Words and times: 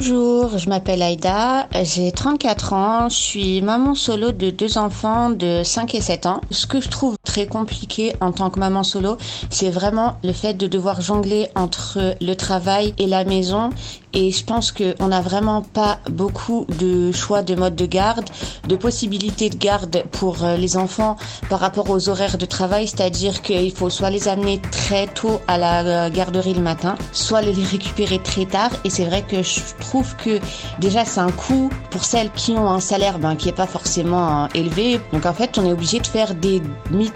Bonjour, 0.00 0.56
je 0.56 0.68
m'appelle 0.70 1.02
Aïda, 1.02 1.68
j'ai 1.82 2.12
34 2.12 2.72
ans, 2.72 3.08
je 3.10 3.16
suis 3.16 3.60
maman 3.60 3.94
solo 3.94 4.32
de 4.32 4.48
deux 4.48 4.78
enfants 4.78 5.28
de 5.28 5.62
5 5.62 5.94
et 5.94 6.00
7 6.00 6.24
ans. 6.24 6.40
Ce 6.50 6.66
que 6.66 6.80
je 6.80 6.88
trouve 6.88 7.17
très 7.28 7.46
compliqué 7.46 8.14
en 8.22 8.32
tant 8.32 8.48
que 8.48 8.58
maman 8.58 8.82
solo, 8.82 9.18
c'est 9.50 9.68
vraiment 9.68 10.16
le 10.24 10.32
fait 10.32 10.54
de 10.54 10.66
devoir 10.66 11.02
jongler 11.02 11.48
entre 11.54 12.16
le 12.20 12.34
travail 12.34 12.94
et 12.98 13.06
la 13.06 13.24
maison 13.24 13.68
et 14.14 14.30
je 14.30 14.44
pense 14.44 14.72
qu'on 14.72 15.08
n'a 15.08 15.20
vraiment 15.20 15.62
pas 15.62 15.98
beaucoup 16.10 16.66
de 16.78 17.12
choix 17.12 17.42
de 17.42 17.54
mode 17.54 17.76
de 17.76 17.86
garde, 17.86 18.24
de 18.66 18.76
possibilités 18.76 19.50
de 19.50 19.56
garde 19.56 20.04
pour 20.12 20.44
euh, 20.44 20.56
les 20.56 20.76
enfants 20.76 21.16
par 21.50 21.60
rapport 21.60 21.90
aux 21.90 22.08
horaires 22.08 22.38
de 22.38 22.46
travail, 22.46 22.88
c'est-à-dire 22.88 23.42
qu'il 23.42 23.70
faut 23.72 23.90
soit 23.90 24.10
les 24.10 24.28
amener 24.28 24.60
très 24.70 25.06
tôt 25.06 25.40
à 25.46 25.58
la 25.58 25.84
euh, 25.84 26.10
garderie 26.10 26.54
le 26.54 26.62
matin, 26.62 26.96
soit 27.12 27.42
les 27.42 27.52
récupérer 27.62 28.18
très 28.18 28.46
tard. 28.46 28.70
Et 28.84 28.90
c'est 28.90 29.04
vrai 29.04 29.22
que 29.22 29.42
je 29.42 29.60
trouve 29.80 30.16
que 30.16 30.40
déjà 30.80 31.04
c'est 31.04 31.20
un 31.20 31.30
coût 31.30 31.68
pour 31.90 32.04
celles 32.04 32.30
qui 32.32 32.52
ont 32.52 32.68
un 32.68 32.80
salaire 32.80 33.18
ben, 33.18 33.36
qui 33.36 33.46
n'est 33.46 33.52
pas 33.52 33.66
forcément 33.66 34.44
euh, 34.44 34.46
élevé. 34.54 35.00
Donc 35.12 35.26
en 35.26 35.34
fait, 35.34 35.58
on 35.58 35.66
est 35.66 35.72
obligé 35.72 36.00
de 36.00 36.06
faire 36.06 36.34
des 36.34 36.62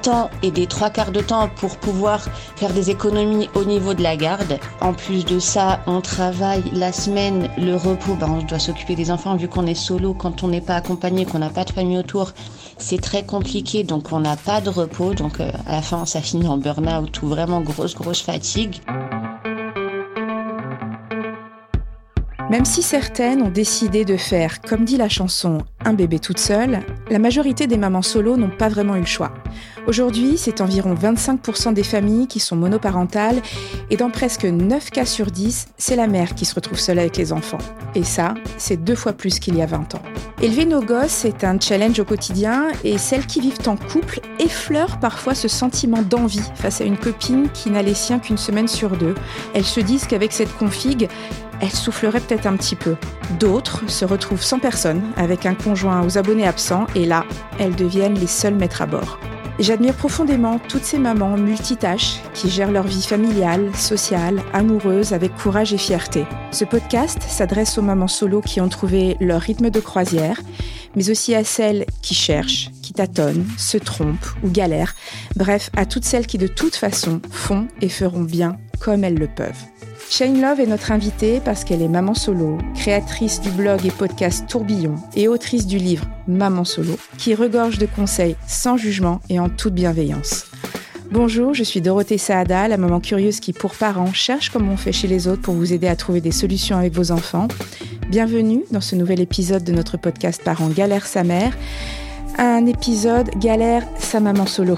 mi-temps 0.03 0.31
et 0.43 0.51
des 0.51 0.67
trois 0.67 0.91
quarts 0.91 1.13
de 1.13 1.21
temps 1.21 1.49
pour 1.57 1.77
pouvoir 1.77 2.21
faire 2.57 2.73
des 2.73 2.91
économies 2.91 3.49
au 3.55 3.65
niveau 3.65 3.95
de 3.95 4.03
la 4.03 4.17
garde. 4.17 4.59
En 4.81 4.95
plus 4.95 5.25
de 5.25 5.39
ça, 5.39 5.81
on 5.87 6.01
travaille 6.01 6.65
la 6.73 6.93
semaine, 6.93 7.49
le 7.59 7.77
repos, 7.77 8.15
ben, 8.15 8.29
on 8.29 8.43
doit 8.43 8.59
s'occuper 8.59 8.95
des 8.95 9.11
enfants 9.11 9.37
vu 9.37 9.49
qu'on 9.49 9.67
est 9.67 9.75
solo, 9.75 10.15
quand 10.15 10.43
on 10.43 10.49
n'est 10.49 10.61
pas 10.61 10.77
accompagné, 10.77 11.25
qu'on 11.25 11.39
n'a 11.39 11.51
pas 11.51 11.65
de 11.65 11.71
famille 11.71 11.99
autour, 11.99 12.33
c'est 12.79 13.01
très 13.01 13.25
compliqué, 13.25 13.85
donc 13.85 14.13
on 14.13 14.21
n'a 14.21 14.37
pas 14.37 14.61
de 14.61 14.71
repos. 14.71 15.15
Donc 15.15 15.41
euh, 15.41 15.51
à 15.67 15.73
la 15.73 15.83
fin, 15.83 16.05
ça 16.05 16.21
finit 16.21 16.49
en 16.49 16.57
burn-out 16.59 17.23
ou 17.23 17.29
vraiment 17.29 17.61
grosse, 17.61 17.95
grosse 17.95 18.23
fatigue. 18.23 18.81
Même 22.53 22.67
si 22.67 22.83
certaines 22.83 23.41
ont 23.41 23.49
décidé 23.49 24.05
de 24.05 24.19
faire, 24.19 24.61
comme 24.61 24.85
dit 24.85 24.99
la 24.99 25.09
chanson, 25.09 25.63
un 25.87 25.95
bébé 25.95 26.19
toute 26.19 26.39
seule, 26.39 26.81
la 27.09 27.19
majorité 27.19 27.67
des 27.67 27.79
mamans 27.79 28.03
solo 28.03 28.37
n'ont 28.37 28.51
pas 28.51 28.69
vraiment 28.69 28.95
eu 28.95 29.01
le 29.01 29.07
choix. 29.07 29.33
Aujourd'hui, 29.87 30.35
c'est 30.37 30.61
environ 30.61 30.93
25% 30.93 31.73
des 31.73 31.83
familles 31.83 32.27
qui 32.27 32.41
sont 32.41 32.55
monoparentales 32.55 33.41
et 33.89 33.97
dans 33.97 34.11
presque 34.11 34.45
9 34.45 34.91
cas 34.91 35.07
sur 35.07 35.31
10, 35.31 35.69
c'est 35.79 35.97
la 35.97 36.07
mère 36.07 36.35
qui 36.35 36.45
se 36.45 36.55
retrouve 36.55 36.79
seule 36.79 36.99
avec 36.99 37.17
les 37.17 37.33
enfants. 37.33 37.57
Et 37.95 38.05
ça, 38.05 38.35
c'est 38.59 38.77
deux 38.77 38.97
fois 38.97 39.15
plus 39.15 39.39
qu'il 39.39 39.57
y 39.57 39.63
a 39.63 39.67
20 39.67 39.95
ans. 39.95 40.03
Élever 40.43 40.67
nos 40.67 40.83
gosses 40.83 41.25
est 41.25 41.45
un 41.45 41.59
challenge 41.59 42.01
au 42.01 42.05
quotidien 42.05 42.67
et 42.85 42.99
celles 42.99 43.27
qui 43.27 43.41
vivent 43.41 43.67
en 43.67 43.77
couple 43.77 44.21
effleurent 44.39 45.01
parfois 45.01 45.35
ce 45.35 45.49
sentiment 45.49 46.03
d'envie 46.03 46.51
face 46.57 46.83
à 46.83 46.85
une 46.85 46.99
copine 46.99 47.49
qui 47.55 47.71
n'a 47.71 47.81
les 47.81 47.95
siens 47.95 48.19
qu'une 48.19 48.37
semaine 48.37 48.69
sur 48.69 48.91
deux. 48.91 49.15
Elles 49.55 49.65
se 49.65 49.81
disent 49.81 50.07
qu'avec 50.07 50.33
cette 50.33 50.55
config, 50.57 51.09
elle 51.63 51.71
soufflerait 51.71 52.21
peut-être 52.21 52.47
un 52.47 52.57
petit 52.57 52.77
peu. 52.77 52.97
D'autres 53.39 53.89
se 53.89 54.05
retrouvent 54.05 54.43
sans 54.43 54.59
personne, 54.59 55.01
avec 55.17 55.47
un 55.47 55.55
conjoint 55.55 56.05
aux 56.05 56.19
abonnés 56.19 56.47
absents, 56.47 56.87
et 56.95 57.07
là, 57.07 57.25
elles 57.59 57.77
deviennent 57.77 58.19
les 58.19 58.27
seuls 58.27 58.57
maîtres 58.57 58.83
à 58.83 58.87
bord. 58.87 59.19
J'admire 59.59 59.95
profondément 59.95 60.59
toutes 60.59 60.85
ces 60.85 60.99
mamans 60.99 61.37
multitâches 61.37 62.21
qui 62.35 62.51
gèrent 62.51 62.73
leur 62.73 62.87
vie 62.87 63.03
familiale, 63.03 63.71
sociale, 63.77 64.43
amoureuse 64.53 65.13
avec 65.13 65.37
courage 65.37 65.73
et 65.73 65.79
fierté. 65.79 66.25
Ce 66.51 66.65
podcast 66.65 67.23
s'adresse 67.23 67.79
aux 67.79 67.83
mamans 67.83 68.09
solo 68.09 68.41
qui 68.41 68.61
ont 68.61 68.69
trouvé 68.69 69.17
leur 69.21 69.41
rythme 69.41 69.71
de 69.71 69.79
croisière, 69.79 70.41
mais 70.97 71.11
aussi 71.11 71.35
à 71.35 71.45
celles 71.45 71.85
qui 72.01 72.15
cherchent, 72.15 72.71
qui 72.83 72.93
tâtonnent, 72.93 73.47
se 73.57 73.79
trompent 73.79 74.27
ou 74.43 74.51
galèrent, 74.51 74.95
bref, 75.37 75.71
à 75.77 75.87
toutes 75.87 76.05
celles 76.05 76.27
qui 76.27 76.39
de 76.39 76.49
toute 76.49 76.75
façon 76.75 77.21
font 77.31 77.69
et 77.81 77.89
feront 77.89 78.23
bien 78.23 78.57
comme 78.81 79.05
elles 79.05 79.19
le 79.19 79.29
peuvent. 79.29 79.65
Shane 80.15 80.43
Love 80.43 80.61
est 80.61 80.67
notre 80.67 80.93
invitée 80.93 81.41
parce 81.43 81.65
qu'elle 81.65 81.81
est 81.81 81.89
maman 81.89 82.13
solo, 82.13 82.59
créatrice 82.75 83.41
du 83.41 83.49
blog 83.49 83.87
et 83.87 83.91
podcast 83.91 84.45
Tourbillon 84.47 84.97
et 85.17 85.27
autrice 85.27 85.67
du 85.67 85.79
livre 85.79 86.05
Maman 86.29 86.65
solo, 86.65 86.99
qui 87.17 87.35
regorge 87.35 87.79
de 87.79 87.87
conseils 87.87 88.37
sans 88.47 88.77
jugement 88.77 89.23
et 89.31 89.41
en 89.41 89.49
toute 89.49 89.73
bienveillance. 89.73 90.45
Bonjour, 91.11 91.55
je 91.55 91.63
suis 91.63 91.81
Dorothée 91.81 92.19
Saada, 92.19 92.69
la 92.69 92.77
maman 92.77 93.01
curieuse 93.01 93.41
qui, 93.41 93.55
pour 93.55 93.75
parents, 93.75 94.13
cherche 94.13 94.51
comme 94.51 94.69
on 94.69 94.77
fait 94.77 94.93
chez 94.93 95.09
les 95.09 95.29
autres 95.29 95.41
pour 95.41 95.55
vous 95.55 95.73
aider 95.73 95.89
à 95.89 95.97
trouver 95.97 96.21
des 96.21 96.31
solutions 96.31 96.77
avec 96.77 96.93
vos 96.93 97.11
enfants. 97.11 97.49
Bienvenue 98.11 98.65
dans 98.71 98.83
ce 98.83 98.95
nouvel 98.95 99.19
épisode 99.19 99.65
de 99.65 99.73
notre 99.73 99.97
podcast 99.97 100.43
Parents 100.45 100.69
galère 100.69 101.07
sa 101.07 101.25
mère, 101.25 101.57
un 102.37 102.67
épisode 102.67 103.31
galère 103.39 103.89
sa 103.99 104.21
maman 104.21 104.45
solo. 104.45 104.77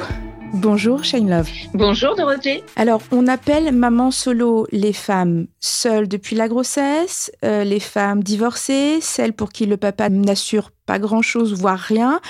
Bonjour 0.54 1.02
Shane 1.02 1.28
Love. 1.28 1.50
Bonjour 1.74 2.14
Dorothée. 2.14 2.62
Alors, 2.76 3.02
on 3.10 3.26
appelle 3.26 3.72
maman 3.72 4.12
solo 4.12 4.68
les 4.70 4.92
femmes 4.92 5.48
seules 5.58 6.06
depuis 6.06 6.36
la 6.36 6.46
grossesse, 6.46 7.32
euh, 7.44 7.64
les 7.64 7.80
femmes 7.80 8.22
divorcées, 8.22 9.00
celles 9.00 9.32
pour 9.32 9.50
qui 9.50 9.66
le 9.66 9.76
papa 9.76 10.08
n'assure 10.10 10.70
pas 10.86 11.00
grand-chose, 11.00 11.54
voire 11.54 11.80
rien, 11.80 12.20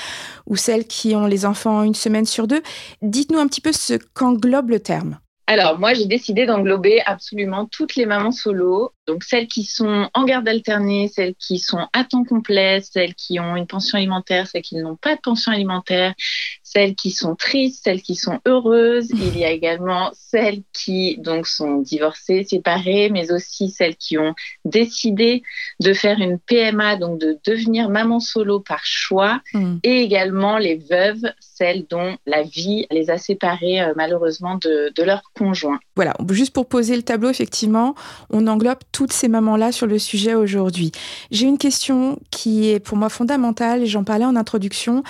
ou 0.47 0.57
celles 0.57 0.87
qui 0.87 1.15
ont 1.15 1.27
les 1.27 1.45
enfants 1.45 1.83
une 1.83 1.95
semaine 1.95 2.25
sur 2.25 2.47
deux. 2.47 2.63
Dites-nous 3.03 3.39
un 3.39 3.47
petit 3.47 3.61
peu 3.61 3.73
ce 3.73 3.99
qu'englobe 4.15 4.71
le 4.71 4.81
terme. 4.81 5.19
Alors, 5.47 5.79
moi, 5.79 5.93
j'ai 5.93 6.07
décidé 6.07 6.47
d'englober 6.47 7.03
absolument 7.05 7.67
toutes 7.67 7.95
les 7.95 8.07
mamans 8.07 8.33
solo. 8.33 8.94
Donc, 9.07 9.23
celles 9.25 9.49
qui 9.49 9.65
sont 9.65 10.09
en 10.15 10.25
garde 10.25 10.49
alternée, 10.49 11.09
celles 11.09 11.35
qui 11.35 11.59
sont 11.59 11.87
à 11.93 12.05
temps 12.05 12.25
complet, 12.25 12.81
celles 12.81 13.15
qui 13.15 13.39
ont 13.39 13.57
une 13.57 13.67
pension 13.67 13.99
alimentaire, 13.99 14.47
celles 14.47 14.63
qui 14.63 14.77
n'ont 14.77 14.97
pas 14.97 15.17
de 15.17 15.21
pension 15.21 15.53
alimentaire, 15.53 16.15
celles 16.63 16.95
qui 16.95 17.11
sont 17.11 17.37
tristes, 17.37 17.85
celles 17.85 18.03
qui 18.03 18.15
sont 18.17 18.41
heureuses. 18.47 19.11
Il 19.11 19.39
y 19.39 19.45
a 19.45 19.51
également 19.51 20.11
celles 20.15 20.63
qui 20.73 21.19
donc 21.19 21.47
sont 21.47 21.79
divorcées, 21.79 22.45
séparées, 22.45 23.11
mais 23.11 23.31
aussi 23.31 23.71
celles 23.71 23.97
qui 23.97 24.19
ont 24.19 24.35
décidé 24.65 25.43
de 25.81 25.93
faire 25.93 26.19
une 26.19 26.39
PMA, 26.39 26.97
donc 26.97 27.21
de 27.21 27.39
devenir 27.47 27.91
maman 27.91 28.21
solo 28.21 28.61
par 28.61 28.85
choix, 28.85 29.41
mm. 29.53 29.77
et 29.83 30.01
également 30.03 30.59
les 30.59 30.77
veuves, 30.77 31.25
celles 31.41 31.87
dont 31.89 32.17
la 32.27 32.43
vie 32.43 32.87
les 32.91 33.11
a 33.11 33.19
séparées 33.19 33.81
euh, 33.81 33.93
malheureusement 33.97 34.57
de, 34.57 34.93
de 34.95 35.03
leur 35.03 35.23
conjoint. 35.35 35.79
Voilà, 35.95 36.15
juste 36.31 36.53
pour 36.53 36.67
poser 36.67 36.97
le 36.97 37.03
tableau, 37.03 37.31
effectivement, 37.31 37.95
on 38.31 38.47
englobe 38.47 38.79
toutes 38.95 39.13
ces 39.13 39.27
mamans-là 39.27 39.73
sur 39.73 39.89
le 39.89 39.99
sujet 39.99 40.35
aujourd'hui. 40.35 40.93
J'ai 41.33 41.47
une 41.47 41.59
question 41.59 42.21
qui 42.31 42.71
est 42.71 42.79
pour 42.79 42.97
moi 42.97 43.09
fondamentale, 43.09 43.83
et 43.83 43.87
j'en 43.87 44.05
parlais 44.05 44.25
en 44.25 44.37
introduction. 44.37 45.03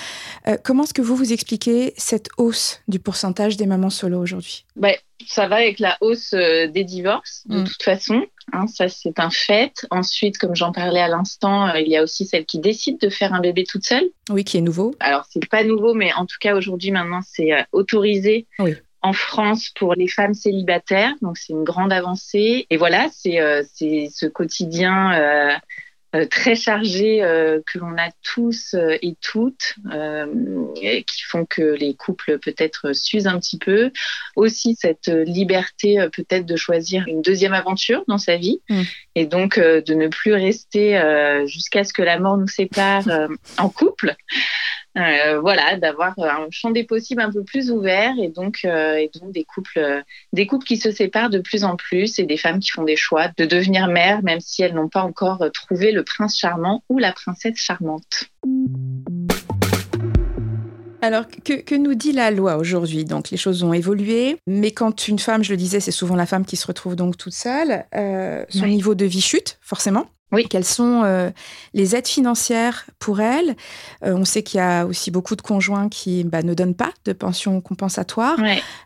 Euh, 0.48 0.56
comment 0.64 0.84
est-ce 0.84 0.94
que 0.94 1.02
vous 1.02 1.14
vous 1.14 1.34
expliquez 1.34 1.92
cette 1.98 2.30
hausse 2.38 2.80
du 2.88 2.98
pourcentage 2.98 3.58
des 3.58 3.66
mamans 3.66 3.90
solo 3.90 4.18
aujourd'hui? 4.18 4.64
Ben, 4.74 4.94
Ça 5.28 5.48
va 5.48 5.56
avec 5.56 5.80
la 5.80 5.98
hausse 6.00 6.32
euh, 6.32 6.66
des 6.66 6.84
divorces, 6.84 7.42
de 7.46 7.60
mm. 7.60 7.64
toute 7.64 7.82
façon. 7.82 8.24
Hein, 8.54 8.66
ça, 8.68 8.88
c'est 8.88 9.20
un 9.20 9.30
fait. 9.30 9.86
Ensuite, 9.90 10.38
comme 10.38 10.56
j'en 10.56 10.72
parlais 10.72 11.00
à 11.00 11.08
l'instant, 11.08 11.68
euh, 11.68 11.78
il 11.78 11.88
y 11.88 11.98
a 11.98 12.02
aussi 12.02 12.24
celles 12.24 12.46
qui 12.46 12.60
décident 12.60 12.98
de 13.02 13.10
faire 13.10 13.34
un 13.34 13.40
bébé 13.40 13.64
toute 13.64 13.84
seule. 13.84 14.08
Oui, 14.30 14.44
qui 14.44 14.56
est 14.56 14.62
nouveau. 14.62 14.94
Alors, 15.00 15.26
c'est 15.30 15.46
pas 15.46 15.62
nouveau, 15.62 15.92
mais 15.92 16.10
en 16.14 16.24
tout 16.24 16.38
cas, 16.40 16.56
aujourd'hui, 16.56 16.90
maintenant, 16.90 17.20
c'est 17.22 17.50
autorisé 17.72 18.46
oui 18.58 18.76
en 19.04 19.12
France 19.12 19.70
pour 19.76 19.94
les 19.94 20.08
femmes 20.08 20.34
célibataires. 20.34 21.12
Donc 21.20 21.36
c'est 21.36 21.52
une 21.52 21.62
grande 21.62 21.92
avancée. 21.92 22.66
Et 22.70 22.76
voilà, 22.78 23.08
c'est 23.12 23.38
euh, 23.38 23.62
ce 23.62 24.26
quotidien 24.26 25.12
euh, 25.12 25.54
euh, 26.16 26.26
très 26.26 26.54
chargé 26.54 27.18
que 27.66 27.78
l'on 27.78 27.98
a 27.98 28.08
tous 28.22 28.74
et 28.74 29.16
toutes, 29.20 29.74
qui 31.06 31.22
font 31.24 31.44
que 31.44 31.62
les 31.62 31.94
couples 31.94 32.38
peut-être 32.38 32.94
s'usent 32.94 33.26
un 33.26 33.38
petit 33.38 33.58
peu. 33.58 33.90
Aussi 34.36 34.74
cette 34.74 35.08
liberté 35.08 35.98
peut-être 36.12 36.46
de 36.46 36.56
choisir 36.56 37.04
une 37.08 37.20
deuxième 37.20 37.52
aventure 37.52 38.04
dans 38.06 38.18
sa 38.18 38.36
vie 38.36 38.60
mmh. 38.70 38.82
et 39.16 39.26
donc 39.26 39.58
de 39.58 39.94
ne 39.94 40.06
plus 40.06 40.32
rester 40.32 40.96
jusqu'à 41.46 41.82
ce 41.82 41.92
que 41.92 42.02
la 42.02 42.20
mort 42.20 42.38
nous 42.38 42.46
sépare 42.46 43.08
en 43.58 43.68
couple. 43.68 44.14
Euh, 44.96 45.40
voilà, 45.40 45.76
d'avoir 45.76 46.14
un 46.18 46.46
champ 46.50 46.70
des 46.70 46.84
possibles 46.84 47.20
un 47.20 47.32
peu 47.32 47.42
plus 47.42 47.72
ouvert 47.72 48.12
et 48.16 48.28
donc, 48.28 48.60
euh, 48.64 48.94
et 48.94 49.10
donc 49.20 49.32
des 49.32 49.42
couples, 49.42 49.78
euh, 49.78 50.02
des 50.32 50.46
couples 50.46 50.64
qui 50.64 50.76
se 50.76 50.92
séparent 50.92 51.30
de 51.30 51.40
plus 51.40 51.64
en 51.64 51.76
plus 51.76 52.20
et 52.20 52.24
des 52.24 52.36
femmes 52.36 52.60
qui 52.60 52.70
font 52.70 52.84
des 52.84 52.94
choix 52.94 53.28
de 53.36 53.44
devenir 53.44 53.88
mères 53.88 54.22
même 54.22 54.38
si 54.38 54.62
elles 54.62 54.74
n'ont 54.74 54.88
pas 54.88 55.02
encore 55.02 55.44
trouvé 55.52 55.90
le 55.90 56.04
prince 56.04 56.38
charmant 56.38 56.84
ou 56.88 56.98
la 56.98 57.12
princesse 57.12 57.56
charmante. 57.56 58.30
Alors, 61.02 61.24
que, 61.44 61.60
que, 61.60 61.74
nous 61.74 61.94
dit 61.94 62.12
la 62.12 62.30
loi 62.30 62.56
aujourd'hui? 62.56 63.04
Donc, 63.04 63.30
les 63.30 63.36
choses 63.36 63.62
ont 63.62 63.74
évolué, 63.74 64.38
mais 64.46 64.70
quand 64.70 65.06
une 65.06 65.18
femme, 65.18 65.44
je 65.44 65.50
le 65.50 65.58
disais, 65.58 65.80
c'est 65.80 65.90
souvent 65.90 66.16
la 66.16 66.24
femme 66.24 66.46
qui 66.46 66.56
se 66.56 66.66
retrouve 66.66 66.96
donc 66.96 67.18
toute 67.18 67.34
seule, 67.34 67.84
son 68.48 68.66
niveau 68.66 68.94
de 68.94 69.04
vie 69.04 69.20
chute, 69.20 69.58
forcément. 69.60 70.06
Oui. 70.34 70.46
Quelles 70.48 70.64
sont 70.64 71.02
euh, 71.04 71.30
les 71.72 71.96
aides 71.96 72.08
financières 72.08 72.86
pour 72.98 73.20
elles 73.20 73.56
euh, 74.04 74.14
On 74.14 74.24
sait 74.24 74.42
qu'il 74.42 74.58
y 74.58 74.60
a 74.60 74.86
aussi 74.86 75.10
beaucoup 75.10 75.36
de 75.36 75.42
conjoints 75.42 75.88
qui 75.88 76.24
bah, 76.24 76.42
ne 76.42 76.54
donnent 76.54 76.74
pas 76.74 76.92
de 77.04 77.12
pension 77.12 77.60
compensatoire. 77.60 78.36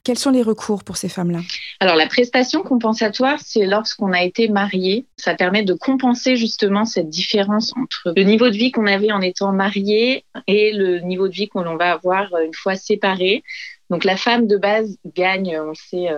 Quels 0.05 0.19
sont 0.19 0.31
les 0.31 0.43
recours 0.43 0.85
pour 0.85 0.97
ces 0.97 1.09
femmes-là? 1.09 1.41
Alors 1.81 1.97
la 1.97 2.07
prestation 2.07 2.63
compensatoire, 2.63 3.39
c'est 3.45 3.67
lorsqu'on 3.67 4.13
a 4.13 4.23
été 4.23 4.49
marié. 4.49 5.07
Ça 5.17 5.35
permet 5.35 5.63
de 5.63 5.75
compenser 5.75 6.37
justement 6.37 6.85
cette 6.85 7.09
différence 7.09 7.73
entre 7.77 8.13
le 8.17 8.23
niveau 8.23 8.49
de 8.49 8.57
vie 8.57 8.71
qu'on 8.71 8.87
avait 8.87 9.13
en 9.13 9.21
étant 9.21 9.53
marié 9.53 10.25
et 10.47 10.73
le 10.73 11.01
niveau 11.01 11.29
de 11.29 11.33
vie 11.33 11.49
qu'on 11.49 11.77
va 11.77 11.93
avoir 11.93 12.29
une 12.45 12.55
fois 12.55 12.77
séparé. 12.77 13.43
Donc 13.91 14.05
la 14.05 14.17
femme 14.17 14.47
de 14.47 14.57
base 14.57 14.99
gagne, 15.15 15.59
on 15.61 15.75
sait, 15.75 16.09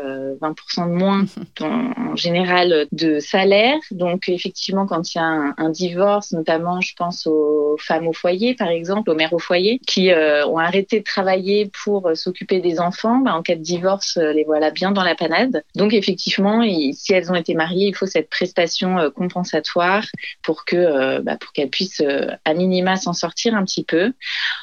20% 0.41 0.89
de 0.89 0.95
moins 0.95 1.25
en, 1.61 2.17
général 2.17 2.87
de 2.93 3.21
salaire. 3.21 3.79
Donc 3.91 4.29
effectivement, 4.29 4.87
quand 4.87 5.15
il 5.15 5.19
y 5.19 5.21
a 5.21 5.55
un, 5.57 5.71
divorce, 5.71 6.33
notamment, 6.33 6.81
je 6.81 6.95
pense 6.97 7.27
aux 7.27 7.77
femmes 7.79 8.09
au 8.09 8.13
foyer, 8.13 8.55
par 8.55 8.69
exemple, 8.69 9.11
aux 9.11 9.15
mères 9.15 9.33
au 9.33 9.39
foyer, 9.39 9.81
qui 9.87 10.11
ont 10.11 10.59
arrêté 10.59 10.99
de 10.99 11.05
travailler 11.05 11.71
pour 11.85 12.11
s'occuper 12.15 12.61
des 12.61 12.81
enfants, 12.81 13.19
bah, 13.19 13.35
en 13.35 13.43
cas 13.43 13.55
de 13.55 13.63
divorce, 13.63 14.17
les 14.17 14.45
voilà 14.45 14.71
bien 14.71 14.91
dans 14.91 15.05
la 15.05 15.15
panade. 15.15 15.63
Donc 15.77 15.95
effectivement, 15.95 16.63
si 16.93 17.13
elles 17.13 17.31
ont 17.31 17.37
été 17.37 17.55
mariées, 17.55 17.89
il 17.89 17.95
faut 17.95 18.07
cette 18.07 18.31
prestation 18.31 19.11
compensatoire 19.15 20.05
pour 20.43 20.65
que 20.65 21.21
bah, 21.21 21.37
pour 21.39 21.53
qu'elles 21.53 21.71
puissent 21.71 22.03
à 22.45 22.55
minima 22.55 22.97
s'en 22.97 23.13
sortir 23.13 23.55
un 23.55 23.65
petit 23.65 23.85
peu. 23.85 24.13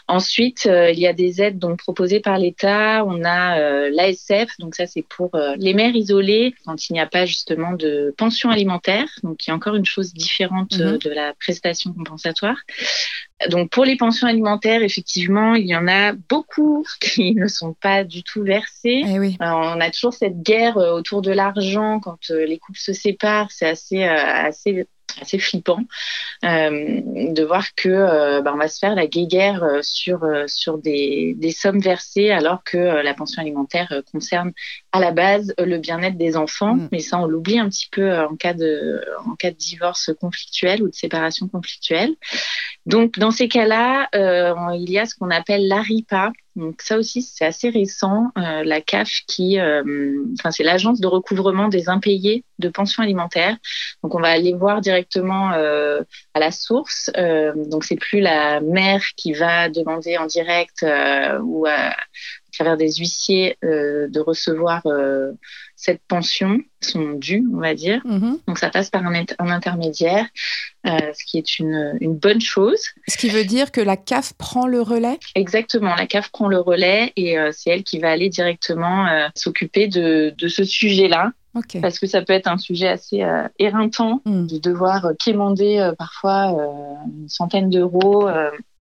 Ensuite, 0.08 0.68
euh, 0.68 0.92
il 0.92 1.00
y 1.00 1.08
a 1.08 1.14
des 1.14 1.42
aides 1.42 1.60
donc 1.60 1.80
proposées 1.80 2.20
par 2.20 2.38
l'État. 2.38 2.97
On 3.06 3.24
a 3.24 3.60
euh, 3.60 3.90
l'ASF, 3.92 4.58
donc 4.60 4.76
ça 4.76 4.88
c'est 4.88 5.02
pour 5.02 5.36
euh, 5.36 5.56
les 5.58 5.74
mères 5.74 5.96
isolées 5.96 6.56
quand 6.66 6.90
il 6.90 6.94
n'y 6.94 7.00
a 7.00 7.06
pas 7.06 7.26
justement 7.26 7.74
de 7.74 8.14
pension 8.18 8.50
alimentaire, 8.50 9.08
donc 9.24 9.46
il 9.46 9.50
y 9.50 9.54
a 9.54 9.56
encore 9.56 9.76
une 9.76 9.86
chose 9.86 10.14
différente 10.14 10.78
mhm. 10.78 10.98
de 10.98 11.10
la 11.10 11.34
prestation 11.34 11.94
compensatoire. 11.94 12.58
Donc 13.50 13.70
pour 13.70 13.86
les 13.86 13.96
pensions 13.96 14.28
alimentaires, 14.28 14.82
effectivement, 14.82 15.54
il 15.54 15.68
y 15.68 15.76
en 15.76 15.88
a 15.88 16.14
beaucoup 16.14 16.86
qui 17.02 17.36
ne 17.36 17.48
sont 17.48 17.74
pas 17.74 18.04
du 18.04 18.24
tout 18.24 18.44
versées. 18.44 19.04
Eh 19.06 19.20
oui. 19.20 19.38
on 19.40 19.80
a 19.80 19.92
toujours 19.92 20.14
cette 20.14 20.42
guerre 20.42 20.78
autour 20.78 21.22
de 21.22 21.32
l'argent 21.32 22.00
quand 22.00 22.30
les 22.30 22.58
couples 22.58 22.80
se 22.80 22.94
séparent. 22.94 23.52
C'est 23.52 23.68
assez 23.68 24.04
assez 24.04 24.88
assez 25.22 25.40
flippant 25.40 25.82
euh, 26.44 27.02
de 27.34 27.44
voir 27.44 27.74
que 27.76 27.90
euh, 27.90 28.42
bah, 28.42 28.52
on 28.54 28.58
va 28.58 28.68
se 28.68 28.80
faire 28.80 28.96
la 28.96 29.08
guéguerre 29.08 29.64
euh, 29.64 29.80
sur 29.82 30.26
sur 30.48 30.78
des, 30.78 31.34
des, 31.38 31.52
sommes 31.52 31.80
versées 31.80 32.32
alors 32.32 32.64
que 32.64 32.78
la 32.78 33.14
pension 33.14 33.42
alimentaire 33.42 34.02
concerne 34.12 34.52
à 34.92 35.00
la 35.00 35.12
base 35.12 35.54
le 35.58 35.78
bien-être 35.78 36.18
des 36.18 36.38
enfants 36.38 36.76
mm. 36.76 36.90
mais 36.92 37.00
ça 37.00 37.20
on 37.20 37.26
l'oublie 37.26 37.60
un 37.60 37.70
petit 37.70 37.90
peu 37.92 38.18
en 38.20 38.36
cas 38.36 38.54
de 38.54 39.02
en 39.26 39.36
cas 39.36 39.52
de 39.52 39.56
divorce 39.56 40.12
conflictuel 40.20 40.84
ou 40.84 40.90
de 40.90 40.96
séparation 40.96 41.48
conflictuelle 41.48 42.16
donc 42.86 43.18
dans 43.18 43.32
ces 43.32 43.48
cas-là 43.48 44.10
il 44.14 44.90
y 44.90 45.00
a 45.00 45.06
ce 45.06 45.16
qu'on 45.16 45.32
appelle 45.32 45.68
l'ARIPA 45.68 46.32
donc 46.58 46.82
ça 46.82 46.98
aussi, 46.98 47.22
c'est 47.22 47.46
assez 47.46 47.70
récent. 47.70 48.32
Euh, 48.36 48.64
la 48.64 48.82
CAF, 48.82 49.10
qui, 49.28 49.60
euh, 49.60 50.24
enfin 50.40 50.50
c'est 50.50 50.64
l'agence 50.64 51.00
de 51.00 51.06
recouvrement 51.06 51.68
des 51.68 51.88
impayés 51.88 52.44
de 52.58 52.68
pensions 52.70 53.04
alimentaires. 53.04 53.56
Donc 54.02 54.16
on 54.16 54.20
va 54.20 54.30
aller 54.30 54.56
voir 54.56 54.82
directement 54.82 55.54
euh, 55.54 56.02
à 56.34 56.40
la 56.40 56.52
source. 56.52 57.12
donc 57.16 57.84
c'est 57.84 57.96
plus 57.96 58.22
la 58.22 58.60
mère 58.62 59.04
qui 59.16 59.34
va 59.34 59.70
demander 59.70 60.18
en 60.18 60.26
direct 60.26 60.84
ou 61.44 61.68
à, 61.68 61.96
travers 62.58 62.78
des 62.78 62.92
huissiers 62.94 63.58
de 63.62 64.20
recevoir 64.20 64.84
cette 65.78 66.02
pension, 66.08 66.60
sont 66.82 67.14
dues, 67.14 67.46
on 67.54 67.60
va 67.60 67.76
dire. 67.76 68.02
Mm-hmm. 68.04 68.40
Donc 68.48 68.58
ça 68.58 68.70
passe 68.70 68.90
par 68.90 69.06
un, 69.06 69.14
un 69.14 69.50
intermédiaire, 69.50 70.26
euh, 70.88 70.98
ce 71.14 71.24
qui 71.26 71.38
est 71.38 71.60
une, 71.60 71.98
une, 72.02 72.16
bonne 72.16 72.42
chose. 72.42 72.80
Ce 73.08 73.18
qui 73.18 73.30
veut 73.30 73.46
dire 73.46 73.72
que 73.72 73.82
la 73.82 73.96
CAF 73.96 74.34
prend 74.34 74.68
le 74.68 74.82
relais? 74.82 75.20
Exactement, 75.36 75.96
la 75.96 76.08
CAF 76.08 76.32
prend 76.32 76.48
le 76.48 76.60
relais 76.60 77.14
et 77.16 77.38
euh, 77.38 77.52
c'est 77.52 77.70
elle 77.70 77.84
qui 77.84 78.00
va 78.00 78.10
aller 78.10 78.30
directement 78.30 79.08
euh, 79.08 79.28
s'occuper 79.36 79.88
de, 79.88 80.34
de, 80.36 80.48
ce 80.48 80.64
sujet-là. 80.64 81.32
Parce 81.82 81.98
que 81.98 82.06
ça 82.06 82.22
peut 82.22 82.34
être 82.34 82.48
un 82.48 82.60
sujet 82.60 82.88
assez 82.88 83.26
éreintant 83.58 84.22
mm. 84.26 84.46
de 84.46 84.58
devoir 84.60 85.12
quémander 85.18 85.92
parfois 85.98 86.56
une 87.08 87.28
centaine 87.30 87.72
d'euros. 87.72 88.30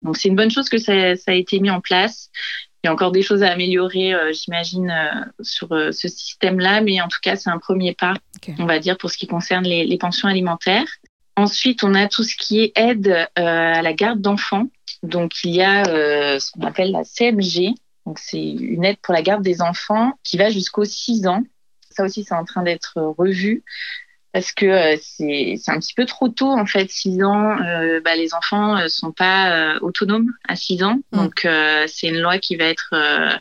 donc 0.00 0.16
c'est 0.16 0.30
une 0.30 0.36
bonne 0.36 0.50
chose 0.50 0.70
que 0.70 0.78
ça, 0.78 1.14
ça, 1.16 1.32
a 1.32 1.34
été 1.34 1.60
mis 1.60 1.68
en 1.68 1.82
place. 1.82 2.30
Il 2.82 2.88
y 2.88 2.90
a 2.90 2.92
encore 2.92 3.12
des 3.12 3.22
choses 3.22 3.44
à 3.44 3.52
améliorer, 3.52 4.12
euh, 4.12 4.32
j'imagine, 4.32 4.90
euh, 4.90 5.24
sur 5.40 5.70
euh, 5.70 5.92
ce 5.92 6.08
système-là, 6.08 6.80
mais 6.80 7.00
en 7.00 7.06
tout 7.06 7.20
cas, 7.22 7.36
c'est 7.36 7.50
un 7.50 7.58
premier 7.58 7.94
pas, 7.94 8.14
on 8.58 8.66
va 8.66 8.80
dire, 8.80 8.98
pour 8.98 9.08
ce 9.08 9.16
qui 9.16 9.28
concerne 9.28 9.64
les, 9.64 9.84
les, 9.84 9.98
pensions 9.98 10.26
alimentaires. 10.26 10.88
Ensuite, 11.36 11.84
on 11.84 11.94
a 11.94 12.08
tout 12.08 12.24
ce 12.24 12.34
qui 12.36 12.60
est 12.60 12.72
aide 12.74 13.28
à 13.36 13.82
la 13.82 13.92
garde 13.92 14.20
d'enfants. 14.20 14.66
Donc, 15.04 15.44
il 15.44 15.54
y 15.54 15.62
a 15.62 15.84
ce 16.38 16.50
qu'on 16.50 16.66
appelle 16.66 16.90
la 16.90 17.04
CMG. 17.04 17.74
Donc, 18.04 18.18
c'est 18.18 18.42
une 18.42 18.84
aide 18.84 18.98
pour 19.00 19.14
la 19.14 19.22
garde 19.22 19.42
des 19.42 19.62
enfants 19.62 20.12
qui 20.24 20.36
va 20.36 20.50
jusqu'aux 20.50 20.84
6 20.84 21.26
ans. 21.26 21.42
Ça 21.90 22.04
aussi, 22.04 22.24
c'est 22.24 22.34
en 22.34 22.44
train 22.44 22.62
d'être 22.62 23.00
revu 23.16 23.64
parce 24.32 24.52
que 24.52 24.66
euh, 24.66 24.96
c'est 25.00 25.70
un 25.70 25.78
petit 25.78 25.94
peu 25.94 26.06
trop 26.06 26.28
tôt 26.28 26.50
en 26.50 26.66
fait. 26.66 26.90
6 26.90 27.22
ans, 27.22 27.58
euh, 27.60 28.00
bah, 28.00 28.16
les 28.16 28.34
enfants 28.34 28.76
euh, 28.78 28.88
sont 28.88 29.12
pas 29.12 29.76
autonomes 29.80 30.32
à 30.48 30.56
6 30.56 30.82
ans, 30.82 30.98
mm. 31.12 31.16
donc 31.16 31.46
c'est 31.86 32.08
une 32.08 32.20
loi 32.20 32.38
qui 32.38 32.56
va 32.56 32.64
être 32.64 32.94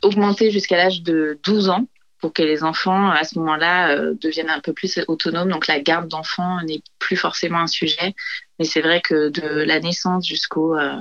augmentée 0.03 0.51
jusqu'à 0.51 0.77
l'âge 0.77 1.01
de 1.01 1.39
12 1.43 1.69
ans 1.69 1.87
pour 2.19 2.33
que 2.33 2.43
les 2.43 2.63
enfants 2.63 3.09
à 3.09 3.23
ce 3.23 3.39
moment-là 3.39 3.97
deviennent 4.13 4.51
un 4.51 4.59
peu 4.59 4.73
plus 4.73 4.99
autonomes. 5.07 5.49
Donc 5.49 5.65
la 5.67 5.79
garde 5.79 6.07
d'enfants 6.07 6.61
n'est 6.61 6.83
plus 6.99 7.17
forcément 7.17 7.59
un 7.59 7.67
sujet, 7.67 8.13
mais 8.61 8.67
c'est 8.67 8.81
vrai 8.81 9.01
que 9.01 9.29
de 9.29 9.63
la 9.63 9.79
naissance 9.79 10.27
jusqu'au 10.27 10.75
euh, 10.75 10.93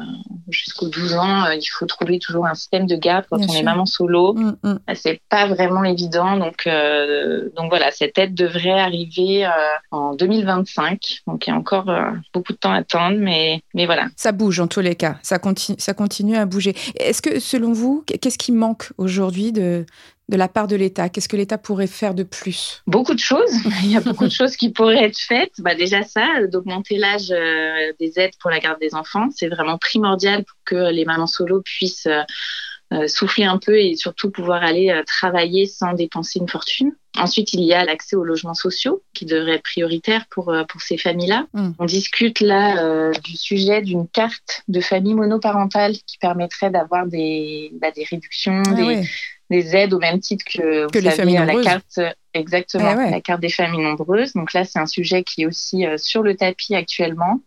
jusqu'aux 0.49 0.89
12 0.89 1.13
ans, 1.13 1.45
euh, 1.45 1.55
il 1.55 1.67
faut 1.67 1.85
trouver 1.85 2.19
toujours 2.19 2.47
un 2.47 2.55
système 2.55 2.87
de 2.87 2.97
garde 2.97 3.27
quand 3.31 3.39
on 3.39 3.53
est 3.53 3.63
maman 3.63 3.85
solo. 3.85 4.33
Mm, 4.33 4.57
mm. 4.63 4.79
Euh, 4.89 4.95
c'est 4.95 5.21
pas 5.29 5.47
vraiment 5.47 5.85
évident. 5.85 6.39
Donc, 6.39 6.67
donc 7.55 7.69
voilà, 7.69 7.91
cette 7.91 8.17
aide 8.17 8.33
devrait 8.33 8.81
arriver 8.81 9.47
en 9.91 10.15
2025. 10.15 11.21
Donc 11.27 11.47
il 11.47 11.51
y 11.51 11.53
a 11.53 11.57
encore 11.57 11.93
beaucoup 12.33 12.55
de 12.55 12.59
temps 12.59 12.73
à 12.73 12.79
attendre, 12.79 13.19
mais, 13.19 13.61
mais 13.75 13.85
voilà. 13.85 14.07
Ça 14.17 14.33
bouge 14.33 14.59
en 14.59 14.67
tous 14.67 14.81
les 14.81 14.95
cas. 14.95 15.19
Ça 15.23 15.39
continue, 15.39 15.77
ça 15.79 15.93
continue 15.93 16.37
à 16.37 16.47
bouger. 16.47 16.75
Est-ce 16.99 17.21
que 17.21 17.41
selon 17.41 17.75
vous, 17.75 18.05
qu'est-ce 18.07 18.39
qui 18.39 18.53
manque 18.53 18.91
aujourd'hui 18.97 19.53
de, 19.53 19.85
de 20.31 20.37
la 20.37 20.49
part 20.49 20.69
de 20.69 20.77
l'État? 20.77 21.09
Qu'est-ce 21.09 21.29
que 21.29 21.37
l'État 21.37 21.59
pourrait 21.59 21.89
faire 21.89 22.15
de 22.15 22.23
plus? 22.23 22.83
Beaucoup 22.87 23.15
de 23.15 23.21
choses. 23.21 23.53
Il 23.83 23.91
y 23.91 23.97
a 23.97 24.01
beaucoup 24.01 24.25
de 24.25 24.33
choses 24.33 24.57
qui 24.57 24.71
pourraient 24.71 25.05
être 25.05 25.19
faites. 25.19 25.53
Bah 25.59 25.75
déjà 25.75 26.03
ça, 26.05 26.47
d'augmenter 26.47 26.97
l'âge 26.97 27.31
euh, 27.33 27.93
des 27.99 28.19
aides 28.19 28.37
pour 28.41 28.51
la 28.51 28.61
garde 28.61 28.81
des 28.81 28.95
enfants, 28.95 29.29
c'est 29.35 29.49
vraiment 29.49 29.77
primordial 29.77 30.45
pour 30.45 30.57
que 30.65 30.91
les 30.93 31.05
mamans 31.05 31.27
solo 31.27 31.61
puissent 31.63 32.07
euh, 32.07 32.23
euh, 32.93 33.09
souffler 33.09 33.45
un 33.45 33.59
peu 33.59 33.79
et 33.79 33.97
surtout 33.97 34.31
pouvoir 34.31 34.63
aller 34.63 35.03
travailler 35.07 35.67
sans 35.67 35.93
dépenser 35.93 36.39
une 36.39 36.49
fortune. 36.49 36.93
Ensuite, 37.19 37.53
il 37.53 37.63
y 37.63 37.75
a 37.75 37.85
l'accès 37.85 38.17
aux 38.17 38.25
logements 38.25 38.55
sociaux 38.55 39.03
qui 39.15 39.27
devrait 39.27 39.57
être 39.57 39.63
prioritaire 39.63 40.27
pour, 40.31 40.55
pour 40.69 40.81
ces 40.81 40.97
familles-là. 40.97 41.47
Mm. 41.53 41.71
On 41.79 41.85
discute 41.85 42.41
là 42.41 43.11
du 43.25 43.37
sujet 43.37 43.83
d'une 43.83 44.09
carte 44.09 44.63
de 44.69 44.81
famille 44.81 45.15
monoparentale 45.15 45.95
qui 46.07 46.19
permettrait 46.19 46.71
d'avoir 46.71 47.07
des, 47.07 47.71
bah, 47.81 47.91
des 47.91 48.05
réductions, 48.05 48.63
ah 48.67 48.75
des, 48.75 49.03
des 49.51 49.77
aides 49.77 49.93
au 49.93 49.99
même 49.99 50.21
titre 50.21 50.45
que, 50.45 50.91
que 50.91 50.99
les 50.99 51.11
familles 51.11 51.43
la 51.45 51.63
carte 51.63 52.01
exactement 52.33 52.97
eh 53.07 53.11
la 53.11 53.21
carte 53.21 53.41
des 53.41 53.51
familles 53.51 53.83
nombreuses. 53.83 54.33
Donc 54.35 54.53
là, 54.53 54.65
c'est 54.65 54.79
un 54.79 54.87
sujet 54.87 55.25
qui 55.25 55.43
est 55.43 55.47
aussi 55.47 55.87
euh, 55.87 55.99
sur 55.99 56.23
le 56.23 56.37
tapis 56.37 56.75
actuellement. 56.75 57.41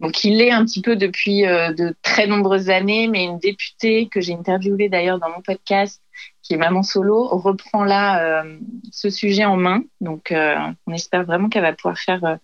Donc 0.00 0.22
il 0.24 0.38
l'est 0.38 0.52
un 0.52 0.64
petit 0.64 0.80
peu 0.80 0.96
depuis 0.96 1.44
euh, 1.46 1.72
de 1.72 1.94
très 2.02 2.26
nombreuses 2.26 2.70
années, 2.70 3.08
mais 3.08 3.24
une 3.24 3.38
députée 3.38 4.08
que 4.08 4.20
j'ai 4.20 4.34
interviewée 4.34 4.88
d'ailleurs 4.88 5.18
dans 5.18 5.30
mon 5.30 5.42
podcast, 5.42 6.00
qui 6.48 6.54
est 6.54 6.58
maman 6.58 6.82
solo, 6.82 7.28
reprend 7.28 7.84
là 7.84 8.42
euh, 8.42 8.56
ce 8.90 9.10
sujet 9.10 9.44
en 9.44 9.56
main. 9.56 9.82
Donc 10.00 10.34
on 10.86 10.92
espère 10.92 11.24
vraiment 11.24 11.48
qu'elle 11.48 11.62
va 11.62 11.74
pouvoir 11.74 11.98
faire 11.98 12.38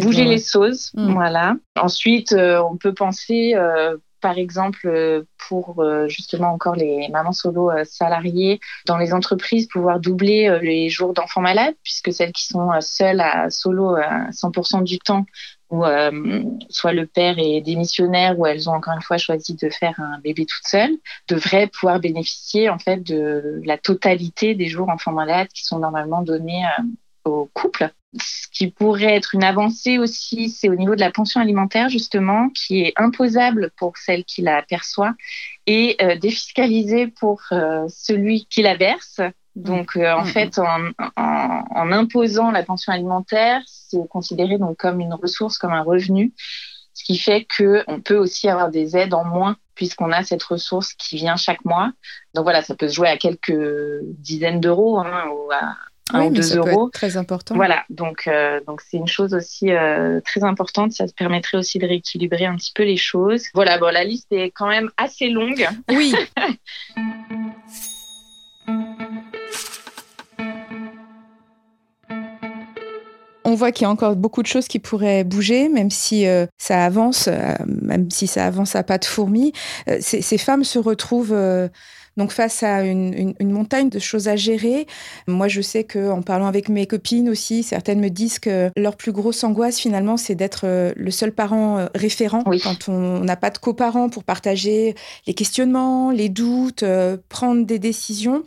bouger 0.00 0.24
les 0.24 0.42
choses. 0.42 0.90
Mm. 0.94 1.12
Voilà. 1.14 1.54
Ensuite, 1.76 2.34
on 2.34 2.76
peut 2.76 2.92
penser 2.94 3.54
par 4.20 4.38
exemple, 4.38 4.86
euh, 4.86 5.22
pour 5.48 5.80
euh, 5.80 6.08
justement 6.08 6.48
encore 6.48 6.74
les 6.74 7.08
mamans 7.08 7.32
solo 7.32 7.70
euh, 7.70 7.84
salariées 7.84 8.60
dans 8.86 8.98
les 8.98 9.12
entreprises, 9.12 9.68
pouvoir 9.68 10.00
doubler 10.00 10.58
les 10.62 10.88
jours 10.88 11.12
d'enfants 11.12 11.40
malades, 11.40 11.74
puisque 11.82 12.12
celles 12.12 12.32
qui 12.32 12.46
sont 12.46 12.70
seules 12.80 13.20
à 13.20 13.50
solo 13.50 13.96
à 13.96 14.30
100% 14.30 14.82
du 14.82 14.98
temps, 14.98 15.26
ou 15.70 15.84
soit 16.70 16.92
le 16.92 17.06
père 17.06 17.38
est 17.38 17.60
démissionnaire, 17.60 18.38
ou 18.38 18.46
elles 18.46 18.68
ont 18.70 18.74
encore 18.74 18.94
une 18.94 19.02
fois 19.02 19.18
choisi 19.18 19.54
de 19.54 19.68
faire 19.68 19.94
un 19.98 20.18
bébé 20.20 20.46
toute 20.46 20.66
seule, 20.66 20.92
devraient 21.28 21.66
pouvoir 21.66 22.00
bénéficier 22.00 22.70
en 22.70 22.78
fait 22.78 23.02
de 23.02 23.60
la 23.64 23.76
totalité 23.76 24.54
des 24.54 24.66
jours 24.66 24.88
enfants 24.88 25.12
malades 25.12 25.48
qui 25.48 25.64
sont 25.64 25.78
normalement 25.78 26.22
donnés 26.22 26.64
au 27.24 27.50
couple. 27.52 27.90
Ce 28.18 28.48
qui 28.50 28.70
pourrait 28.70 29.16
être 29.16 29.34
une 29.34 29.44
avancée 29.44 29.98
aussi, 29.98 30.48
c'est 30.48 30.70
au 30.70 30.74
niveau 30.74 30.94
de 30.94 31.00
la 31.00 31.10
pension 31.10 31.40
alimentaire, 31.40 31.90
justement, 31.90 32.48
qui 32.50 32.80
est 32.80 32.92
imposable 32.96 33.70
pour 33.76 33.98
celle 33.98 34.24
qui 34.24 34.40
la 34.40 34.62
perçoit 34.62 35.14
et 35.66 35.96
euh, 36.00 36.16
défiscalisée 36.16 37.08
pour 37.08 37.42
euh, 37.52 37.86
celui 37.88 38.46
qui 38.46 38.62
la 38.62 38.76
verse. 38.76 39.20
Donc, 39.58 39.96
euh, 39.96 40.12
en 40.12 40.22
mmh. 40.22 40.26
fait, 40.26 40.58
en, 40.58 40.90
en, 41.16 41.92
imposant 41.92 42.52
la 42.52 42.62
pension 42.62 42.92
alimentaire, 42.92 43.60
c'est 43.66 44.06
considéré 44.08 44.56
donc 44.56 44.76
comme 44.76 45.00
une 45.00 45.14
ressource, 45.14 45.58
comme 45.58 45.72
un 45.72 45.82
revenu, 45.82 46.32
ce 46.94 47.02
qui 47.02 47.18
fait 47.18 47.44
que 47.44 47.82
on 47.88 48.00
peut 48.00 48.16
aussi 48.16 48.48
avoir 48.48 48.70
des 48.70 48.96
aides 48.96 49.14
en 49.14 49.24
moins 49.24 49.56
puisqu'on 49.74 50.10
a 50.10 50.24
cette 50.24 50.42
ressource 50.42 50.92
qui 50.94 51.16
vient 51.16 51.36
chaque 51.36 51.64
mois. 51.64 51.92
Donc 52.34 52.44
voilà, 52.44 52.62
ça 52.62 52.74
peut 52.74 52.88
se 52.88 52.94
jouer 52.94 53.08
à 53.08 53.16
quelques 53.16 53.52
dizaines 54.18 54.60
d'euros 54.60 54.98
hein, 54.98 55.24
ou 55.32 55.52
à 55.52 55.76
oui, 56.14 56.26
ou 56.26 56.30
2 56.30 56.56
euros. 56.56 56.90
très 56.90 57.16
important. 57.16 57.54
Voilà, 57.54 57.84
donc 57.90 58.26
euh, 58.26 58.60
donc 58.66 58.80
c'est 58.80 58.96
une 58.96 59.08
chose 59.08 59.34
aussi 59.34 59.70
euh, 59.70 60.20
très 60.24 60.42
importante. 60.42 60.92
Ça 60.92 61.06
se 61.06 61.12
permettrait 61.12 61.58
aussi 61.58 61.78
de 61.78 61.86
rééquilibrer 61.86 62.46
un 62.46 62.56
petit 62.56 62.72
peu 62.74 62.82
les 62.82 62.96
choses. 62.96 63.44
Voilà, 63.54 63.78
bon, 63.78 63.92
la 63.92 64.04
liste 64.04 64.32
est 64.32 64.50
quand 64.50 64.68
même 64.68 64.90
assez 64.96 65.28
longue. 65.28 65.68
Oui. 65.90 66.14
On 73.48 73.54
voit 73.54 73.72
qu'il 73.72 73.84
y 73.84 73.86
a 73.86 73.90
encore 73.90 74.14
beaucoup 74.14 74.42
de 74.42 74.46
choses 74.46 74.68
qui 74.68 74.78
pourraient 74.78 75.24
bouger, 75.24 75.70
même 75.70 75.90
si 75.90 76.26
euh, 76.26 76.44
ça 76.58 76.84
avance, 76.84 77.28
euh, 77.28 77.54
même 77.66 78.10
si 78.10 78.26
ça 78.26 78.44
avance 78.44 78.76
à 78.76 78.82
pas 78.82 78.98
de 78.98 79.06
fourmis. 79.06 79.54
Euh, 79.88 79.96
ces, 80.00 80.36
femmes 80.36 80.64
se 80.64 80.78
retrouvent 80.78 81.34
donc 82.18 82.32
face 82.32 82.64
à 82.64 82.82
une, 82.82 83.34
montagne 83.40 83.88
de 83.88 84.00
choses 84.00 84.26
à 84.26 84.34
gérer, 84.34 84.86
moi 85.28 85.46
je 85.46 85.60
sais 85.60 85.84
que 85.84 86.10
en 86.10 86.20
parlant 86.20 86.46
avec 86.46 86.68
mes 86.68 86.84
copines 86.86 87.28
aussi, 87.28 87.62
certaines 87.62 88.00
me 88.00 88.10
disent 88.10 88.40
que 88.40 88.70
leur 88.76 88.96
plus 88.96 89.12
grosse 89.12 89.44
angoisse 89.44 89.78
finalement 89.78 90.16
c'est 90.16 90.34
d'être 90.34 90.62
euh, 90.64 90.92
le 90.96 91.12
seul 91.12 91.32
parent 91.32 91.78
euh, 91.78 91.86
référent 91.94 92.42
quand 92.42 92.88
on 92.88 93.20
n'a 93.20 93.36
pas 93.36 93.50
de 93.50 93.58
coparents 93.58 94.08
pour 94.08 94.24
partager 94.24 94.96
les 95.28 95.34
questionnements, 95.34 96.10
les 96.10 96.28
doutes, 96.28 96.82
euh, 96.82 97.16
prendre 97.28 97.64
des 97.64 97.78
décisions. 97.78 98.42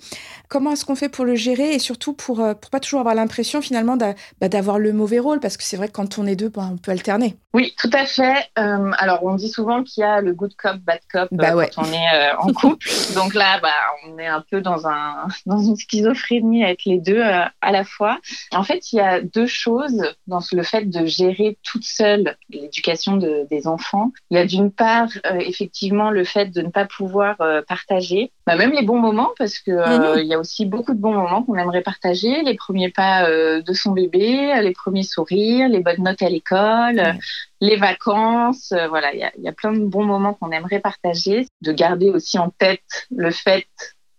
Comment 0.49 0.73
est-ce 0.73 0.83
qu'on 0.83 0.95
fait 0.95 1.07
pour 1.07 1.23
le 1.23 1.35
gérer 1.35 1.73
et 1.73 1.79
surtout 1.79 2.11
pour 2.11 2.43
pour 2.59 2.71
pas 2.71 2.81
toujours 2.81 2.99
avoir 2.99 3.15
l'impression 3.15 3.61
finalement 3.61 3.95
bah, 3.95 4.49
d'avoir 4.49 4.79
le 4.79 4.91
mauvais 4.91 5.19
rôle? 5.19 5.39
Parce 5.39 5.55
que 5.55 5.63
c'est 5.63 5.77
vrai 5.77 5.87
que 5.87 5.93
quand 5.93 6.19
on 6.19 6.27
est 6.27 6.35
deux, 6.35 6.49
bah, 6.49 6.67
on 6.73 6.75
peut 6.75 6.91
alterner. 6.91 7.37
Oui, 7.53 7.73
tout 7.77 7.89
à 7.93 8.05
fait. 8.05 8.49
alors 8.55 9.19
on 9.23 9.35
dit 9.35 9.49
souvent 9.49 9.81
qu'il 9.83 10.01
y 10.01 10.03
a 10.03 10.19
le 10.19 10.33
good 10.33 10.53
cop, 10.57 10.75
bad 10.79 10.99
cop 11.09 11.29
bah 11.31 11.51
quand 11.51 11.83
on 11.83 11.93
est 11.93 12.31
en 12.37 12.51
couple. 12.51 12.85
Donc 13.15 13.33
là, 13.33 13.60
bah, 13.61 13.69
on 14.05 14.17
est 14.17 14.27
un 14.27 14.43
peu 14.49 14.61
dans, 14.61 14.87
un, 14.87 15.27
dans 15.45 15.59
une 15.59 15.75
schizophrénie 15.75 16.63
avec 16.63 16.85
les 16.85 16.99
deux 16.99 17.21
euh, 17.21 17.45
à 17.61 17.71
la 17.71 17.83
fois. 17.83 18.19
En 18.51 18.63
fait, 18.63 18.91
il 18.91 18.97
y 18.97 18.99
a 18.99 19.21
deux 19.21 19.47
choses 19.47 20.03
dans 20.27 20.39
le 20.51 20.63
fait 20.63 20.85
de 20.85 21.05
gérer 21.05 21.57
toute 21.63 21.83
seule 21.83 22.35
l'éducation 22.49 23.17
de, 23.17 23.47
des 23.49 23.67
enfants. 23.67 24.11
Il 24.29 24.37
y 24.37 24.39
a 24.39 24.45
d'une 24.45 24.71
part, 24.71 25.09
euh, 25.25 25.39
effectivement, 25.39 26.09
le 26.09 26.23
fait 26.23 26.47
de 26.47 26.61
ne 26.61 26.69
pas 26.69 26.85
pouvoir 26.85 27.39
euh, 27.41 27.61
partager, 27.67 28.31
bah, 28.47 28.55
même 28.55 28.71
les 28.71 28.83
bons 28.83 28.99
moments, 28.99 29.31
parce 29.37 29.59
que 29.59 30.19
il 30.19 30.27
y 30.27 30.33
a 30.33 30.39
aussi 30.39 30.65
beaucoup 30.65 30.93
de 30.93 30.99
bons 30.99 31.13
moments 31.13 31.43
qu'on 31.43 31.55
aimerait 31.55 31.81
partager, 31.81 32.41
les 32.43 32.55
premiers 32.55 32.89
pas 32.89 33.29
de 33.29 33.73
son 33.73 33.91
bébé, 33.91 34.53
les 34.61 34.71
premiers 34.71 35.03
sourires, 35.03 35.69
les 35.69 35.79
bonnes 35.79 36.03
notes 36.03 36.21
à 36.21 36.29
l'école, 36.29 37.17
les 37.61 37.75
vacances, 37.75 38.71
euh, 38.71 38.87
voilà, 38.87 39.13
il 39.13 39.19
y 39.19 39.47
a, 39.47 39.51
plein 39.53 39.71
de 39.71 39.85
bons 39.85 40.03
moments 40.03 40.33
qu'on 40.33 40.51
aimerait 40.51 40.79
partager. 40.79 41.47
De 41.61 41.71
garder 41.71 42.09
aussi 42.09 42.39
en 42.39 42.49
tête 42.49 43.07
le 43.15 43.29
fait 43.29 43.67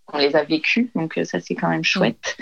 qu'on 0.07 0.19
les 0.19 0.37
a 0.37 0.45
vécus, 0.45 0.89
donc 0.95 1.19
euh, 1.19 1.25
ça 1.25 1.41
c'est 1.41 1.57
quand 1.57 1.69
même 1.69 1.85
chouette. 1.85 2.37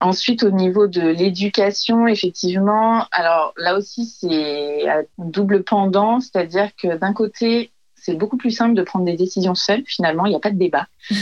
Ensuite, 0.00 0.42
au 0.42 0.50
niveau 0.50 0.88
de 0.88 1.00
l'éducation, 1.00 2.06
effectivement, 2.06 3.06
alors 3.12 3.54
là 3.56 3.76
aussi 3.76 4.04
c'est 4.04 4.88
un 4.88 5.04
double 5.18 5.64
pendant, 5.64 6.20
c'est-à-dire 6.20 6.70
que 6.76 6.96
d'un 6.96 7.14
côté, 7.14 7.71
c'est 8.02 8.14
beaucoup 8.14 8.36
plus 8.36 8.50
simple 8.50 8.74
de 8.74 8.82
prendre 8.82 9.04
des 9.04 9.16
décisions 9.16 9.54
seules. 9.54 9.84
Finalement, 9.86 10.26
il 10.26 10.30
n'y 10.30 10.36
a 10.36 10.40
pas 10.40 10.50
de 10.50 10.58
débat. 10.58 10.86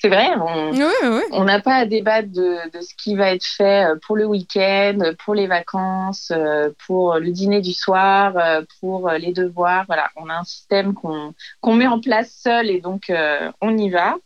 C'est 0.00 0.10
vrai, 0.10 0.34
on 1.32 1.44
n'a 1.44 1.60
pas 1.60 1.76
à 1.76 1.86
débattre 1.86 2.28
de, 2.28 2.58
ce 2.74 2.94
qui 3.02 3.16
va 3.16 3.32
être 3.32 3.46
fait 3.46 3.86
euh, 3.86 3.96
pour 4.06 4.16
le 4.16 4.26
week-end, 4.26 4.98
pour 5.24 5.34
les 5.34 5.46
vacances, 5.46 6.30
euh, 6.30 6.68
pour 6.86 7.14
le 7.14 7.30
dîner 7.30 7.62
du 7.62 7.72
soir, 7.72 8.36
euh, 8.36 8.60
pour 8.80 9.08
les 9.12 9.32
devoirs. 9.32 9.84
Voilà, 9.86 10.10
on 10.16 10.28
a 10.28 10.34
un 10.34 10.44
système 10.44 10.92
qu'on 10.92 11.32
met 11.74 11.86
en 11.86 12.00
place 12.00 12.38
seul 12.38 12.68
et 12.68 12.82
donc 12.82 13.10
on 13.62 13.78
y 13.78 13.88
va. 13.88 14.16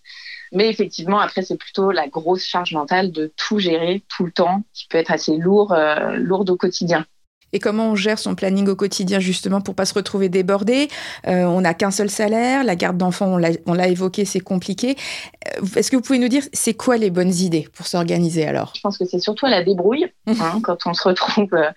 Mais 0.51 0.69
effectivement, 0.69 1.21
après, 1.21 1.43
c'est 1.43 1.59
plutôt 1.59 1.93
la 1.93 2.09
grosse 2.09 2.45
charge 2.45 2.73
mentale 2.73 3.13
de 3.13 3.33
tout 3.37 3.61
gérer 3.61 4.03
tout 4.09 4.25
le 4.25 4.33
temps, 4.33 4.65
qui 4.75 4.89
peut 4.89 4.99
être 4.99 5.13
assez 5.13 5.37
lourd, 5.37 5.77
lourde 6.17 6.51
au 6.51 6.57
quotidien 6.57 7.07
et 7.53 7.59
comment 7.59 7.91
on 7.91 7.95
gère 7.95 8.19
son 8.19 8.35
planning 8.35 8.69
au 8.69 8.77
quotidien 8.77 9.21
justement 9.21 9.61
pour 9.61 9.75
pas 9.75 9.85
se 9.85 9.95
retrouver 9.95 10.29
débordé? 10.29 10.89
Euh, 11.27 11.45
on 11.45 11.63
n'a 11.63 11.75
qu'un 11.75 11.91
seul 11.91 12.11
salaire, 12.11 12.65
la 12.65 12.77
garde 12.77 12.97
d'enfants, 12.97 13.39
on 13.67 13.75
l'a 13.75 13.89
évoqué, 13.89 14.25
c'est 14.25 14.41
compliqué. 14.41 14.97
Euh, 15.57 15.67
est-ce 15.77 15.91
que 15.91 15.97
vous 15.97 16.03
pouvez 16.03 16.19
nous 16.19 16.29
dire, 16.29 16.43
c'est 16.53 16.75
quoi 16.75 16.97
les 16.97 17.11
bonnes 17.11 17.35
idées 17.35 17.69
pour 17.75 17.87
s'organiser 17.87 18.47
alors? 18.47 18.73
Je 18.75 18.81
pense 18.81 18.99
que 18.99 19.05
c'est 19.05 19.19
surtout 19.19 19.47
à 19.47 19.51
la 19.51 19.63
débrouille 19.63 20.07
hein, 20.27 20.61
quand 20.63 20.87
on 20.87 20.95
se 20.95 21.09
retrouve. 21.09 21.55
Euh, 21.55 21.71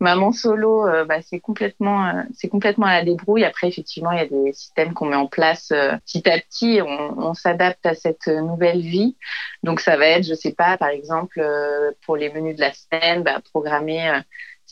maman 0.00 0.32
solo, 0.32 0.84
bah, 1.06 1.22
c'est 1.22 1.38
complètement, 1.38 2.24
c'est 2.34 2.48
complètement 2.48 2.86
à 2.86 2.94
la 2.94 3.04
débrouille. 3.04 3.44
Après, 3.44 3.68
effectivement, 3.68 4.10
il 4.10 4.18
y 4.18 4.22
a 4.22 4.26
des 4.26 4.52
systèmes 4.52 4.94
qu'on 4.94 5.06
met 5.06 5.14
en 5.14 5.28
place 5.28 5.68
petit 5.68 6.28
à 6.28 6.40
petit. 6.40 6.80
On, 6.84 7.28
on 7.28 7.34
s'adapte 7.34 7.86
à 7.86 7.94
cette 7.94 8.26
nouvelle 8.26 8.80
vie. 8.80 9.16
Donc, 9.62 9.78
ça 9.78 9.96
va 9.96 10.06
être, 10.06 10.26
je 10.26 10.34
sais 10.34 10.54
pas, 10.54 10.76
par 10.76 10.88
exemple, 10.88 11.40
pour 12.04 12.16
les 12.16 12.32
menus 12.32 12.56
de 12.56 12.62
la 12.62 12.72
semaine, 12.72 13.22
bah, 13.22 13.40
programmer 13.52 14.22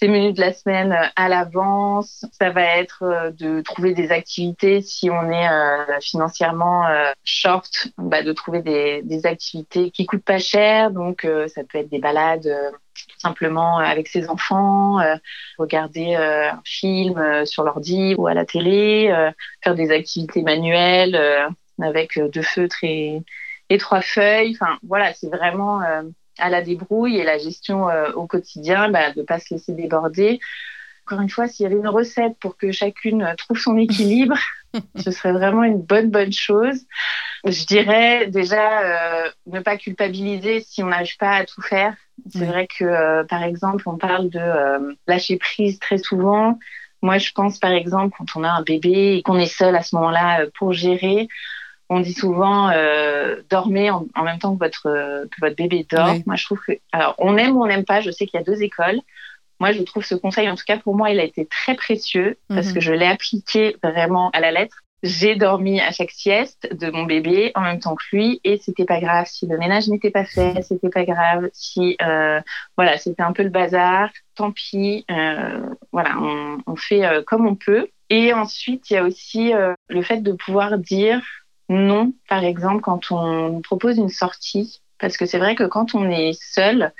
ces 0.01 0.09
menus 0.09 0.35
de 0.35 0.41
la 0.41 0.53
semaine 0.53 0.93
euh, 0.93 1.07
à 1.15 1.29
l'avance. 1.29 2.25
Ça 2.33 2.51
va 2.51 2.63
être 2.63 3.03
euh, 3.03 3.31
de 3.31 3.61
trouver 3.61 3.93
des 3.93 4.11
activités 4.13 4.81
si 4.81 5.11
on 5.11 5.31
est 5.31 5.49
euh, 5.49 6.01
financièrement 6.01 6.87
short, 7.23 7.89
bah, 7.99 8.23
de 8.23 8.33
trouver 8.33 8.63
des, 8.63 9.27
activités 9.27 9.91
qui 9.91 10.07
coûtent 10.07 10.25
pas 10.25 10.39
cher. 10.39 10.91
Donc 10.91 11.27
ça 11.49 11.63
peut 11.65 11.79
être 11.79 11.91
des 11.91 11.99
balades 11.99 12.49
simplement 13.19 13.79
avec 13.79 14.09
ses 14.09 14.29
enfants, 14.29 14.99
regarder 15.59 16.15
un 16.15 16.61
film 16.65 17.45
sur 17.45 17.65
l'ordi 17.65 18.15
ou 18.17 18.27
à 18.27 18.35
la 18.35 18.47
télé, 18.47 19.13
faire 19.63 19.75
des 19.75 19.91
activités 19.91 20.43
manuelles 20.43 21.21
avec 21.83 22.19
deux 22.19 22.43
feutres 22.43 22.83
et, 22.83 23.21
et 23.69 23.79
trois 23.79 24.01
feuilles. 24.01 24.57
Enfin 24.59 24.79
voilà, 24.83 25.13
c'est 25.13 25.29
vraiment 25.29 25.81
à 26.39 26.51
la 26.51 26.63
débrouille 26.63 27.19
et 27.19 27.25
la 27.25 27.39
gestion 27.39 27.89
euh, 27.89 28.13
au 28.13 28.27
quotidien, 28.27 28.91
bah, 28.91 29.13
de 29.13 29.21
ne 29.21 29.25
pas 29.25 29.39
se 29.39 29.55
laisser 29.55 29.73
déborder. 29.73 30.41
Encore 31.07 31.21
une 31.21 31.31
fois, 31.31 31.49
s'il 31.49 31.65
y 31.65 31.67
avait 31.67 31.77
une 31.79 31.89
recette 31.89 32.37
pour 32.39 32.57
que 32.57 32.71
chacune 32.73 33.35
trouve 33.37 33.59
son 33.59 33.77
équilibre, 33.77 34.37
ce 34.97 35.11
serait 35.11 35.33
vraiment 35.33 35.65
une 35.65 35.83
bonne, 35.83 36.11
bonne 36.11 36.33
chose. 36.33 36.87
Je 37.45 37.65
dirais 37.65 38.27
déjà 38.29 39.25
euh, 39.25 39.31
ne 39.47 39.61
pas 39.61 39.77
culpabiliser 39.77 40.61
si 40.61 40.83
on 40.83 40.87
n'arrive 40.87 41.17
pas 41.17 41.37
à 41.37 41.45
tout 41.45 41.63
faire. 41.63 41.95
C'est 42.31 42.45
vrai 42.45 42.67
que, 42.67 42.85
euh, 42.85 43.25
par 43.25 43.43
exemple, 43.43 43.89
on 43.89 43.97
parle 43.97 44.29
de 44.29 44.97
lâcher 45.07 45.39
prise 45.39 45.79
très 45.79 45.99
souvent. 45.99 46.59
Moi, 47.03 47.17
je 47.17 47.33
pense, 47.33 47.59
par 47.59 47.73
exemple, 47.73 48.15
quand 48.19 48.39
on 48.39 48.45
a 48.45 48.51
un 48.51 48.63
bébé 48.63 49.17
et 49.17 49.23
qu'on 49.23 49.39
est 49.39 49.47
seul 49.47 49.75
à 49.75 49.83
ce 49.83 49.97
moment-là 49.97 50.45
pour 50.59 50.75
gérer, 50.75 51.29
on 51.91 51.99
dit 52.01 52.15
souvent 52.15 52.71
euh, 52.71 53.43
dormez 53.51 53.91
en, 53.91 54.07
même 54.23 54.39
temps 54.39 54.55
que 54.55 54.65
votre 54.65 54.83
que 54.85 55.41
votre 55.41 55.57
bébé 55.57 55.85
dort. 55.91 56.15
Moi, 56.25 56.37
je 56.37 56.45
trouve 56.45 56.61
que 56.67 56.73
alors 56.93 57.17
on 57.19 57.37
aime 57.37 57.57
ou 57.57 57.65
on 57.65 57.67
n'aime 57.67 57.85
pas. 57.85 58.01
Je 58.01 58.13
sais 58.13 58.27
qu'il 58.27 58.39
y 58.39 58.43
a 58.43 58.47
deux 58.47 58.63
écoles. 58.63 59.01
Moi, 59.59 59.73
je 59.73 59.83
trouve 59.83 60.05
ce 60.05 60.15
conseil, 60.15 60.49
en 60.49 60.55
tout 60.55 60.65
cas 60.67 60.79
pour 60.79 60.97
moi, 60.97 61.11
il 61.11 61.21
a 61.21 61.25
été 61.25 61.45
très 61.45 61.75
précieux 61.75 62.39
parce 62.49 62.69
mhm. 62.69 62.75
que 62.75 62.81
je 62.81 62.93
l'ai 62.93 63.07
appliqué 63.07 63.77
vraiment 63.83 64.31
à 64.31 64.41
la 64.41 64.53
lettre. 64.53 64.77
J'ai 65.03 65.35
dormi 65.35 65.81
à 65.81 65.91
chaque 65.93 66.11
sieste 66.11 66.69
de 66.75 66.91
mon 66.91 67.05
bébé 67.05 67.53
en 67.55 67.63
même 67.63 67.81
temps 67.81 67.97
que 67.97 68.05
lui 68.13 68.41
et 68.45 68.59
c'était 68.59 68.85
pas 68.85 69.01
grave 69.01 69.27
si 69.27 69.47
le 69.47 69.57
ménage 69.59 69.89
n'était 69.89 70.11
pas 70.11 70.27
fait, 70.27 70.63
c'était 70.63 70.91
pas 70.91 71.05
grave 71.05 71.49
si 71.55 71.97
euh, 72.03 72.41
voilà 72.77 72.99
c'était 72.99 73.23
un 73.23 73.33
peu 73.33 73.43
le 73.43 73.49
bazar, 73.49 74.11
tant 74.35 74.53
pis, 74.53 75.07
euh, 75.11 75.67
voilà 75.91 76.19
on, 76.21 76.59
on 76.67 76.77
fait 76.77 77.03
comme 77.27 77.47
on 77.47 77.55
peut. 77.55 77.89
Et 78.11 78.35
ensuite 78.35 78.91
il 78.91 78.95
y 78.95 78.97
a 78.99 79.05
aussi 79.05 79.53
le 79.89 80.03
fait 80.03 80.19
de 80.19 80.33
pouvoir 80.33 80.77
dire 80.77 81.23
non, 81.71 82.13
par 82.29 82.43
exemple, 82.43 82.81
quand 82.81 83.13
on 83.13 83.49
nous 83.49 83.61
propose 83.61 83.97
une 83.97 84.09
sortie, 84.09 84.83
parce 84.99 85.17
que 85.17 85.25
c'est 85.25 85.39
vrai 85.39 85.55
que 85.55 85.63
quand 85.63 85.95
on 85.95 86.11
est 86.11 86.33
seul, 86.33 86.93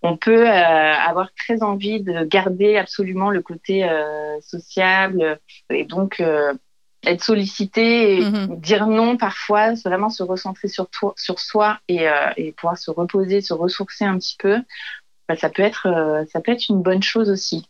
on 0.00 0.16
peut 0.16 0.48
euh, 0.48 0.94
avoir 0.94 1.28
très 1.34 1.62
envie 1.62 2.02
de 2.02 2.24
garder 2.24 2.78
absolument 2.78 3.28
le 3.28 3.42
côté 3.42 3.84
euh, 3.84 4.40
sociable 4.40 5.38
et 5.68 5.84
donc 5.84 6.20
euh, 6.20 6.54
être 7.04 7.22
sollicité 7.22 8.16
et 8.16 8.20
mhm. 8.22 8.60
dire 8.60 8.86
non 8.86 9.18
parfois, 9.18 9.74
vraiment 9.84 10.08
se 10.08 10.22
recentrer 10.22 10.68
sur, 10.68 10.88
sur 11.16 11.38
soi 11.38 11.78
et, 11.88 12.08
pouvoir 12.56 12.78
se 12.78 12.90
reposer, 12.90 13.42
se 13.42 13.52
ressourcer 13.52 14.06
un 14.06 14.16
petit 14.18 14.36
peu. 14.38 14.56
Bah, 15.28 15.36
ça 15.36 15.50
peut 15.50 15.62
être 15.62 16.24
ça 16.32 16.40
peut 16.40 16.52
être 16.52 16.70
une 16.70 16.82
bonne 16.82 17.02
chose 17.02 17.28
aussi 17.28 17.68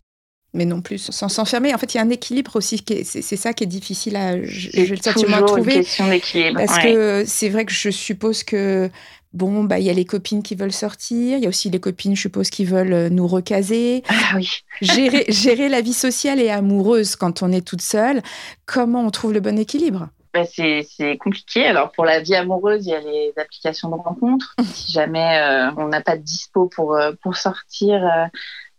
mais 0.55 0.65
non 0.65 0.81
plus 0.81 0.99
sans 0.99 1.29
s'enfermer. 1.29 1.75
En 1.75 1.79
fait, 1.79 1.95
il 1.95 1.99
y 1.99 2.01
a 2.01 2.03
un 2.03 2.11
équilibre 2.11 2.57
aussi. 2.57 2.83
C'est 3.05 3.37
ça 3.37 3.53
qui 3.53 3.65
est 3.65 3.69
difficile 3.69 4.17
à, 4.17 4.43
j'ai 4.43 4.87
le 4.87 4.97
sentiment, 4.97 5.39
à 5.39 5.43
trouver. 5.43 5.75
Une 5.75 5.81
question 5.81 6.09
d'équilibre. 6.09 6.61
Parce 6.65 6.79
que 6.79 7.25
c'est 7.27 7.49
vrai 7.49 7.65
que 7.65 7.73
je 7.73 7.91
suppose 7.91 8.45
que 8.45 8.89
bon, 9.35 9.65
bah 9.65 9.79
il 9.81 9.85
y 9.85 9.91
a 9.91 9.93
les 9.93 10.05
copines 10.05 10.43
qui 10.43 10.55
veulent 10.55 10.73
sortir. 10.73 11.37
Il 11.37 11.43
y 11.43 11.47
a 11.47 11.49
aussi 11.49 11.69
les 11.69 11.81
copines, 11.81 12.17
je 12.17 12.23
suppose, 12.23 12.49
qui 12.49 12.65
veulent 12.65 12.93
euh, 12.93 13.09
nous 13.11 13.27
recaser. 13.27 14.03
Ah 14.09 14.37
oui. 14.37 14.49
gérer, 14.81 15.25
gérer 15.29 15.69
la 15.69 15.83
vie 15.83 15.93
sociale 15.93 16.41
et 16.41 16.49
amoureuse 16.49 17.17
quand 17.17 17.43
on 17.43 17.53
est 17.53 17.67
toute 17.67 17.83
seule. 17.83 18.23
Comment 18.65 19.05
on 19.05 19.11
trouve 19.11 19.33
le 19.33 19.41
bon 19.41 19.59
équilibre? 19.59 20.09
Bah, 20.33 20.45
c'est 20.47 21.19
compliqué. 21.19 21.67
Alors 21.67 21.93
pour 21.93 22.05
la 22.05 22.21
vie 22.21 22.35
amoureuse, 22.35 22.87
il 22.87 22.91
y 22.91 22.95
a 22.95 23.01
les 23.01 23.33
applications 23.37 23.89
de 23.89 23.95
rencontres. 23.95 24.55
si 24.73 24.93
jamais 24.93 25.39
euh, 25.39 25.71
on 25.77 25.89
n'a 25.89 26.01
pas 26.01 26.17
de 26.17 26.23
dispo 26.23 26.69
pour, 26.69 26.97
euh, 26.97 27.13
pour 27.23 27.37
sortir 27.37 28.03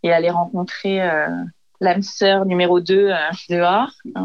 et 0.02 0.12
aller 0.12 0.30
rencontrer 0.30 1.00
l'âme 1.80 2.02
sœur 2.02 2.46
numéro 2.46 2.80
2 2.80 3.08
euh, 3.10 3.16
dehors. 3.48 3.90
Euh, 4.16 4.20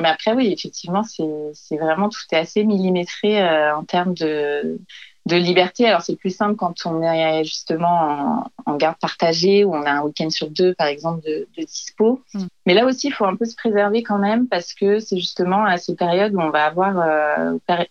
mais 0.00 0.08
après, 0.08 0.32
oui, 0.32 0.52
effectivement, 0.52 1.02
c'est 1.02 1.76
vraiment 1.76 2.08
tout 2.08 2.20
est 2.32 2.36
assez 2.36 2.64
millimétré 2.64 3.42
euh, 3.42 3.76
en 3.76 3.84
termes 3.84 4.14
de, 4.14 4.78
de 5.26 5.36
liberté. 5.36 5.86
Alors, 5.86 6.02
c'est 6.02 6.16
plus 6.16 6.34
simple 6.34 6.56
quand 6.56 6.86
on 6.86 7.02
est 7.02 7.44
justement 7.44 8.50
en, 8.66 8.76
garde 8.76 8.96
partagée 9.00 9.64
ou 9.64 9.74
on 9.74 9.82
a 9.82 9.90
un 9.90 10.02
week-end 10.02 10.30
sur 10.30 10.50
deux, 10.50 10.74
par 10.74 10.86
exemple, 10.86 11.24
de, 11.24 11.48
de 11.56 11.64
dispo. 11.64 12.22
Mm. 12.34 12.44
Mais 12.66 12.74
là 12.74 12.86
aussi, 12.86 13.08
il 13.08 13.12
faut 13.12 13.26
un 13.26 13.36
peu 13.36 13.44
se 13.44 13.56
préserver 13.56 14.02
quand 14.02 14.18
même 14.18 14.48
parce 14.48 14.74
que 14.74 15.00
c'est 15.00 15.18
justement 15.18 15.64
à 15.64 15.76
ces 15.76 15.94
périodes 15.94 16.34
où 16.34 16.40
on 16.40 16.50
va 16.50 16.64
avoir 16.64 16.94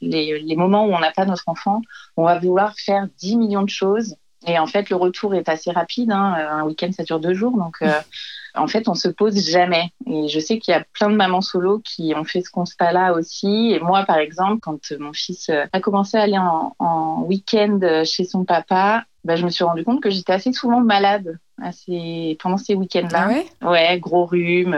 les, 0.01 0.39
les 0.39 0.55
moments 0.55 0.85
où 0.85 0.93
on 0.93 0.99
n'a 0.99 1.11
pas 1.11 1.25
notre 1.25 1.47
enfant, 1.47 1.81
on 2.17 2.23
va 2.23 2.39
vouloir 2.39 2.73
faire 2.77 3.07
10 3.19 3.37
millions 3.37 3.63
de 3.63 3.69
choses 3.69 4.15
Et 4.47 4.59
en 4.59 4.67
fait, 4.67 4.89
le 4.89 4.95
retour 4.95 5.35
est 5.35 5.49
assez 5.49 5.71
rapide. 5.71 6.11
Hein. 6.11 6.35
Un 6.49 6.63
week-end, 6.63 6.91
ça 6.91 7.03
dure 7.03 7.19
deux 7.19 7.33
jours. 7.33 7.57
Donc, 7.57 7.81
en 8.55 8.67
fait, 8.67 8.87
on 8.87 8.93
se 8.93 9.07
pose 9.07 9.37
jamais. 9.49 9.91
Et 10.05 10.27
je 10.27 10.39
sais 10.39 10.59
qu'il 10.59 10.73
y 10.73 10.77
a 10.77 10.85
plein 10.93 11.09
de 11.09 11.15
mamans 11.15 11.41
solo 11.41 11.79
qui 11.79 12.13
ont 12.15 12.23
fait 12.23 12.41
ce 12.41 12.49
constat-là 12.49 13.13
aussi. 13.13 13.71
Et 13.71 13.79
moi, 13.79 14.03
par 14.03 14.17
exemple, 14.17 14.59
quand 14.61 14.91
mon 14.99 15.13
fils 15.13 15.49
a 15.49 15.79
commencé 15.79 16.17
à 16.17 16.21
aller 16.21 16.37
en, 16.37 16.75
en 16.79 17.21
week-end 17.23 18.03
chez 18.05 18.25
son 18.25 18.45
papa, 18.45 19.05
bah, 19.23 19.35
je 19.35 19.45
me 19.45 19.49
suis 19.49 19.63
rendu 19.63 19.83
compte 19.83 20.01
que 20.01 20.09
j'étais 20.09 20.33
assez 20.33 20.53
souvent 20.53 20.81
malade 20.81 21.39
assez... 21.61 22.37
pendant 22.41 22.57
ces 22.57 22.75
week-ends-là. 22.75 23.27
Ah 23.27 23.27
ouais, 23.29 23.45
ouais, 23.61 23.99
gros 23.99 24.25
rhume. 24.25 24.75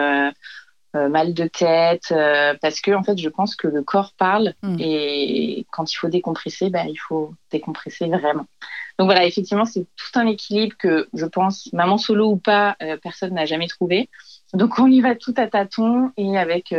Euh, 0.95 1.09
mal 1.09 1.33
de 1.33 1.45
tête, 1.45 2.11
euh, 2.11 2.53
parce 2.61 2.79
que 2.79 2.91
en 2.91 3.03
fait, 3.03 3.17
je 3.17 3.27
pense 3.27 3.57
que 3.57 3.67
le 3.67 3.83
corps 3.83 4.13
parle 4.17 4.53
mm. 4.63 4.77
et 4.79 5.65
quand 5.71 5.91
il 5.91 5.95
faut 5.97 6.07
décompresser, 6.07 6.69
bah, 6.69 6.85
il 6.87 6.95
faut 6.95 7.33
décompresser 7.51 8.07
vraiment. 8.07 8.45
Donc 8.97 9.07
voilà, 9.07 9.25
effectivement, 9.25 9.65
c'est 9.65 9.85
tout 9.95 10.19
un 10.19 10.27
équilibre 10.27 10.75
que 10.77 11.07
je 11.13 11.25
pense, 11.25 11.71
maman 11.73 11.97
solo 11.97 12.31
ou 12.31 12.37
pas, 12.37 12.75
euh, 12.81 12.97
personne 12.97 13.33
n'a 13.33 13.45
jamais 13.45 13.67
trouvé. 13.67 14.09
Donc 14.53 14.79
on 14.79 14.87
y 14.87 15.01
va 15.01 15.15
tout 15.15 15.33
à 15.37 15.47
tâtons 15.47 16.11
et 16.17 16.37
avec 16.37 16.73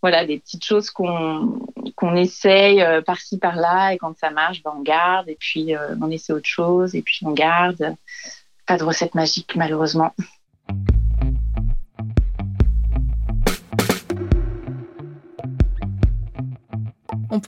voilà 0.00 0.24
des 0.24 0.38
petites 0.38 0.64
choses 0.64 0.90
qu'on 0.90 1.58
qu'on 1.96 2.14
essaye 2.14 2.84
par-ci 3.04 3.38
par-là 3.38 3.94
et 3.94 3.98
quand 3.98 4.16
ça 4.16 4.30
marche, 4.30 4.62
bah, 4.62 4.72
on 4.76 4.82
garde 4.82 5.28
et 5.28 5.36
puis 5.40 5.74
on 6.00 6.10
essaie 6.10 6.32
autre 6.32 6.48
chose 6.48 6.94
et 6.94 7.02
puis 7.02 7.20
on 7.26 7.32
garde. 7.32 7.96
Pas 8.66 8.76
de 8.76 8.84
recette 8.84 9.16
magique 9.16 9.56
malheureusement. 9.56 10.14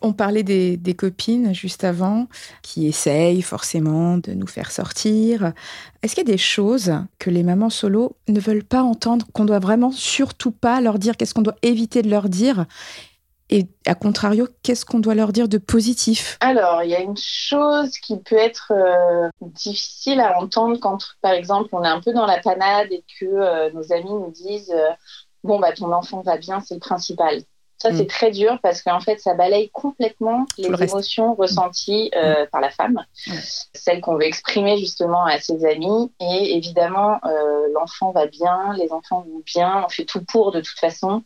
On, 0.02 0.12
parlait 0.12 0.42
des, 0.42 0.94
copines 0.94 1.54
juste 1.54 1.84
avant 1.84 2.26
qui 2.62 2.86
essayent 2.86 3.42
forcément 3.42 4.18
de 4.18 4.32
nous 4.32 4.46
faire 4.46 4.70
sortir. 4.70 5.52
Est-ce 6.02 6.14
qu'il 6.14 6.26
y 6.26 6.30
a 6.30 6.32
des 6.32 6.38
choses 6.38 6.94
que 7.18 7.30
les 7.30 7.42
mamans 7.42 7.70
solo 7.70 8.16
ne 8.28 8.40
veulent 8.40 8.64
pas 8.64 8.82
entendre, 8.82 9.26
qu'on 9.32 9.44
doit 9.44 9.58
vraiment 9.58 9.92
surtout 9.92 10.50
pas 10.50 10.80
leur 10.80 10.98
dire? 10.98 11.16
Qu'est-ce 11.16 11.34
qu'on 11.34 11.42
doit 11.42 11.56
éviter 11.62 12.02
de 12.02 12.10
leur 12.10 12.28
dire? 12.28 12.66
Et 13.48 13.66
à 13.86 13.94
contrario, 13.94 14.48
qu'est-ce 14.62 14.84
qu'on 14.84 14.98
doit 14.98 15.14
leur 15.14 15.32
dire 15.32 15.48
de 15.48 15.58
positif? 15.58 16.36
Alors, 16.40 16.82
il 16.82 16.90
y 16.90 16.96
a 16.96 17.00
une 17.00 17.16
chose 17.16 17.96
qui 17.98 18.18
peut 18.18 18.36
être 18.36 18.72
euh, 18.72 19.28
difficile 19.40 20.20
à 20.20 20.36
entendre 20.40 20.78
quand, 20.80 20.98
par 21.22 21.32
exemple, 21.32 21.68
on 21.70 21.84
est 21.84 21.88
un 21.88 22.00
peu 22.00 22.12
dans 22.12 22.26
la 22.26 22.40
panade 22.40 22.88
et 22.90 23.04
que 23.20 23.26
euh, 23.26 23.70
nos 23.70 23.92
amis 23.92 24.10
nous 24.10 24.32
disent 24.32 24.72
euh, 24.72 24.90
Bon, 25.46 25.60
bah, 25.60 25.72
ton 25.72 25.92
enfant 25.92 26.22
va 26.22 26.38
bien, 26.38 26.60
c'est 26.60 26.74
le 26.74 26.80
principal. 26.80 27.40
Ça, 27.78 27.92
c'est 27.92 28.04
mm. 28.04 28.09
très 28.09 28.30
dur 28.30 28.59
parce 28.62 28.83
qu'en 28.83 29.00
fait, 29.00 29.21
ça 29.21 29.35
balaye 29.35 29.71
complètement 29.71 30.47
les 30.56 30.83
émotions 30.83 31.35
ressenties 31.35 32.11
euh, 32.16 32.45
mm. 32.45 32.49
par 32.49 32.61
la 32.61 32.71
femme, 32.71 33.04
celles 33.75 34.00
qu'on 34.00 34.14
veut 34.14 34.25
exprimer 34.25 34.78
justement 34.78 35.25
à 35.25 35.38
ses 35.38 35.64
amis. 35.66 36.11
Et 36.21 36.56
évidemment, 36.56 37.21
euh, 37.25 37.68
l'enfant 37.75 38.12
va 38.12 38.26
bien, 38.26 38.75
les 38.78 38.92
enfants 38.92 39.26
vont 39.28 39.42
bien, 39.45 39.85
on 39.85 39.88
fait 39.88 40.04
tout 40.04 40.25
pour 40.25 40.52
de 40.52 40.61
toute 40.61 40.78
façon. 40.78 41.23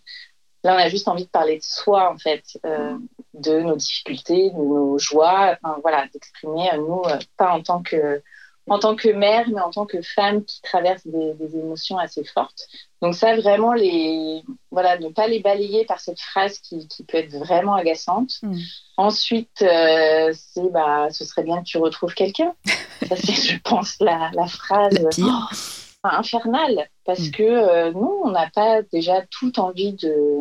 Là, 0.62 0.74
on 0.74 0.78
a 0.78 0.88
juste 0.88 1.08
envie 1.08 1.24
de 1.24 1.30
parler 1.30 1.56
de 1.56 1.62
soi, 1.62 2.12
en 2.12 2.18
fait, 2.18 2.42
euh, 2.66 2.94
de 3.32 3.60
nos 3.60 3.76
difficultés, 3.76 4.50
de 4.50 4.56
nos 4.56 4.98
joies, 4.98 5.56
enfin, 5.62 5.78
voilà, 5.80 6.06
d'exprimer, 6.12 6.70
nous, 6.76 7.02
pas 7.38 7.52
en 7.52 7.62
tant 7.62 7.82
que 7.82 8.22
en 8.68 8.78
tant 8.78 8.94
que 8.94 9.08
mère, 9.08 9.46
mais 9.48 9.60
en 9.60 9.70
tant 9.70 9.86
que 9.86 10.00
femme 10.02 10.44
qui 10.44 10.60
traverse 10.62 11.06
des, 11.06 11.56
émotions 11.56 11.98
assez 11.98 12.24
fortes. 12.24 12.66
Donc 13.02 13.14
ça, 13.14 13.36
vraiment, 13.36 13.72
les, 13.72 14.42
voilà, 14.70 14.98
ne 14.98 15.08
pas 15.08 15.26
les 15.26 15.40
balayer 15.40 15.84
par 15.84 16.00
cette 16.00 16.20
phrase 16.20 16.58
qui, 16.58 16.86
peut 17.08 17.18
être 17.18 17.34
vraiment 17.34 17.74
agaçante. 17.74 18.34
Mm. 18.42 18.58
Ensuite, 18.96 19.62
euh, 19.62 20.32
c'est, 20.34 20.70
bah, 20.70 21.08
ce 21.10 21.24
serait 21.24 21.42
bien 21.42 21.58
que 21.58 21.64
tu 21.64 21.78
retrouves 21.78 22.14
quelqu'un. 22.14 22.54
ça, 23.08 23.16
c'est, 23.16 23.32
je 23.32 23.58
pense, 23.60 23.96
la, 24.00 24.30
phrase 24.46 24.98
oh, 25.20 26.04
infernale. 26.04 26.88
Parce 27.04 27.28
mm. 27.28 27.30
que 27.32 27.42
euh, 27.42 27.92
nous, 27.92 28.20
on 28.24 28.30
n'a 28.30 28.50
pas 28.50 28.82
déjà 28.82 29.22
toute 29.30 29.58
envie 29.58 29.94
de 29.94 30.38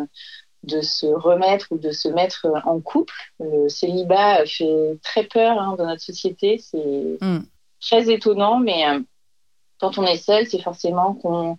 de 0.64 0.82
se 0.82 1.06
remettre 1.06 1.68
ou 1.72 1.78
de 1.78 1.92
se 1.92 2.10
mettre 2.10 2.46
en 2.66 2.82
couple. 2.82 3.14
Le 3.40 3.70
célibat 3.70 4.46
fait 4.46 5.00
très 5.02 5.24
peur 5.24 5.58
hein, 5.58 5.76
dans 5.78 5.86
notre 5.86 6.02
société. 6.02 6.58
C'est 6.58 7.18
mm 7.22 7.40
très 7.80 8.12
étonnant, 8.12 8.60
mais 8.60 8.88
euh, 8.88 9.00
quand 9.80 9.98
on 9.98 10.04
est 10.04 10.18
seul, 10.18 10.46
c'est 10.48 10.62
forcément 10.62 11.14
qu'on 11.16 11.58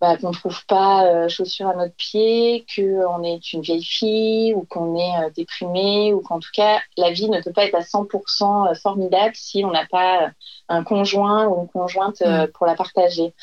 bah, 0.00 0.16
qu'on 0.16 0.30
ne 0.30 0.34
trouve 0.34 0.66
pas 0.66 1.06
euh, 1.06 1.28
chaussures 1.28 1.68
à 1.68 1.74
notre 1.74 1.94
pied, 1.94 2.66
qu'on 2.74 3.22
est 3.22 3.52
une 3.52 3.62
vieille 3.62 3.84
fille 3.84 4.52
ou 4.52 4.66
qu'on 4.68 4.96
est 4.96 5.24
euh, 5.24 5.30
déprimé 5.30 6.12
ou 6.12 6.20
qu'en 6.20 6.40
tout 6.40 6.50
cas 6.52 6.80
la 6.96 7.10
vie 7.10 7.30
ne 7.30 7.40
peut 7.40 7.52
pas 7.52 7.64
être 7.64 7.76
à 7.76 7.80
100% 7.80 8.74
formidable 8.80 9.34
si 9.36 9.64
on 9.64 9.70
n'a 9.70 9.86
pas 9.86 10.30
un 10.68 10.82
conjoint 10.82 11.46
ou 11.46 11.62
une 11.62 11.68
conjointe 11.68 12.20
mm. 12.20 12.48
pour 12.48 12.66
la 12.66 12.74
partager. 12.74 13.34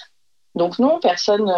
Donc 0.54 0.78
non, 0.78 1.00
personne 1.00 1.50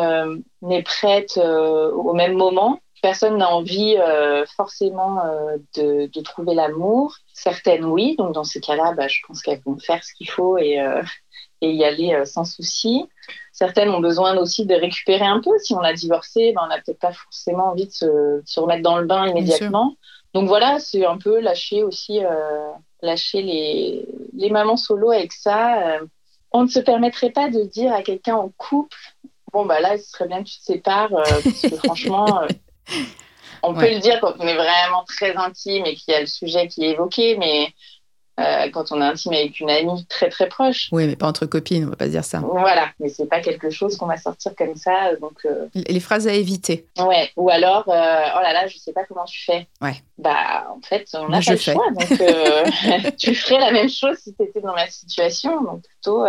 n'est 0.62 0.84
prête 0.84 1.38
au 1.38 2.14
même 2.14 2.38
moment 2.38 2.80
personne 3.04 3.38
n'a 3.38 3.54
envie 3.54 3.98
euh, 3.98 4.46
forcément 4.56 5.26
euh, 5.26 5.58
de, 5.76 6.08
de, 6.08 6.22
trouver 6.22 6.56
l'amour. 6.56 7.18
Certaines, 7.34 7.84
oui. 7.84 8.16
Donc, 8.18 8.34
dans 8.34 8.46
ces 8.46 8.62
cas-là, 8.62 8.94
bah, 8.94 9.10
je 9.10 9.20
pense 9.28 9.42
qu'elles 9.42 9.62
vont 9.66 9.78
faire 9.78 10.02
ce 10.02 10.14
qu'il 10.14 10.30
faut 10.30 10.58
et, 10.58 10.80
euh, 10.80 11.04
et, 11.62 11.74
y 11.74 11.84
aller 11.84 12.24
sans 12.26 12.46
souci. 12.46 13.06
Certaines 13.52 13.90
ont 13.90 14.00
besoin 14.00 14.38
aussi 14.38 14.66
de 14.66 14.74
récupérer 14.74 15.26
un 15.26 15.42
peu. 15.42 15.52
Si 15.60 15.74
on 15.74 15.82
a 15.82 15.92
divorcé, 15.92 16.54
bah, 16.56 16.62
on 16.64 16.68
n'a 16.68 16.78
peut-être 16.78 17.00
pas 17.00 17.12
forcément 17.12 17.72
envie 17.72 17.88
de 17.88 17.92
se, 17.92 18.42
se, 18.46 18.60
remettre 18.62 18.84
dans 18.84 18.98
le 18.98 19.06
bain 19.06 19.28
immédiatement. 19.28 19.98
Donc 20.34 20.48
voilà, 20.48 20.80
c'est 20.80 21.06
un 21.06 21.18
peu 21.18 21.42
lâcher 21.42 21.84
aussi, 21.84 22.22
lâcher 23.02 23.42
les, 23.44 24.08
les 24.34 24.50
mamans 24.50 24.78
solo 24.78 25.12
avec 25.12 25.32
ça. 25.34 26.00
on 26.52 26.64
ne 26.64 26.70
se 26.70 26.80
permettrait 26.80 27.30
pas 27.32 27.50
de 27.50 27.64
dire 27.64 27.94
à 27.94 28.02
quelqu'un 28.02 28.36
en 28.36 28.50
couple, 28.58 28.98
bon 29.52 29.66
bah 29.66 29.80
là, 29.80 29.98
ce 29.98 30.10
serait 30.10 30.28
bien 30.28 30.42
que 30.42 30.50
tu 30.50 30.58
te 30.58 30.64
sépares, 30.64 31.12
parce 31.12 31.62
que 31.62 31.76
franchement, 31.84 32.48
on 33.64 33.74
peut 33.74 33.90
le 33.90 34.00
dire 34.00 34.20
quand 34.20 34.34
on 34.40 34.48
est 34.48 34.56
vraiment 34.56 35.04
très 35.06 35.36
intime 35.36 35.86
et 35.86 35.96
qu'il 35.96 36.14
y 36.14 36.18
a 36.18 36.22
le 36.22 36.28
sujet 36.28 36.68
qui 36.68 36.86
est 36.86 36.92
évoqué, 36.92 37.38
mais 37.38 37.74
euh, 38.40 38.70
quand 38.72 38.92
on 38.92 39.00
est 39.00 39.06
intime 39.06 39.34
avec 39.34 39.60
une 39.60 39.70
amie 39.70 40.06
très 40.08 40.30
très 40.30 40.48
proche. 40.48 40.90
Oui, 40.92 41.06
mais 41.06 41.16
pas 41.16 41.28
entre 41.28 41.46
copines, 41.46 41.86
on 41.86 41.90
va 41.92 41.96
pas 41.96 42.08
dire 42.08 42.26
ça. 42.26 42.40
Voilà, 42.40 42.90
mais 43.00 43.08
c'est 43.08 43.28
pas 43.28 43.42
quelque 43.42 43.70
chose 43.70 43.96
qu'on 43.96 44.08
va 44.08 44.18
sortir 44.18 44.56
comme 44.56 44.76
ça. 44.76 45.16
Donc, 45.18 45.46
euh. 45.46 45.68
Les 45.76 46.00
phrases 46.00 46.28
à 46.28 46.34
éviter. 46.34 46.88
Ouais, 46.98 47.32
ou 47.36 47.50
alors, 47.52 47.88
euh, 47.90 48.26
oh 48.36 48.42
là 48.42 48.54
là, 48.54 48.68
je 48.68 48.78
sais 48.78 48.92
pas 48.92 49.06
comment 49.06 49.26
tu 49.26 49.44
fais. 49.46 49.68
Ouais. 49.82 49.96
Bah, 50.18 50.68
en 50.76 50.82
fait, 50.82 51.08
on 51.14 51.30
n'a 51.30 51.42
pas 51.42 51.52
le 51.52 51.58
choix. 51.58 51.86
Donc, 51.92 53.18
tu 53.18 53.36
ferais 53.36 53.60
la 53.60 53.72
même 53.72 53.90
chose 53.90 54.18
si 54.18 54.34
tu 54.34 54.44
étais 54.44 54.62
dans 54.62 54.74
ma 54.74 54.88
situation. 54.88 55.64
Donc, 55.64 55.84
plutôt, 55.84 56.26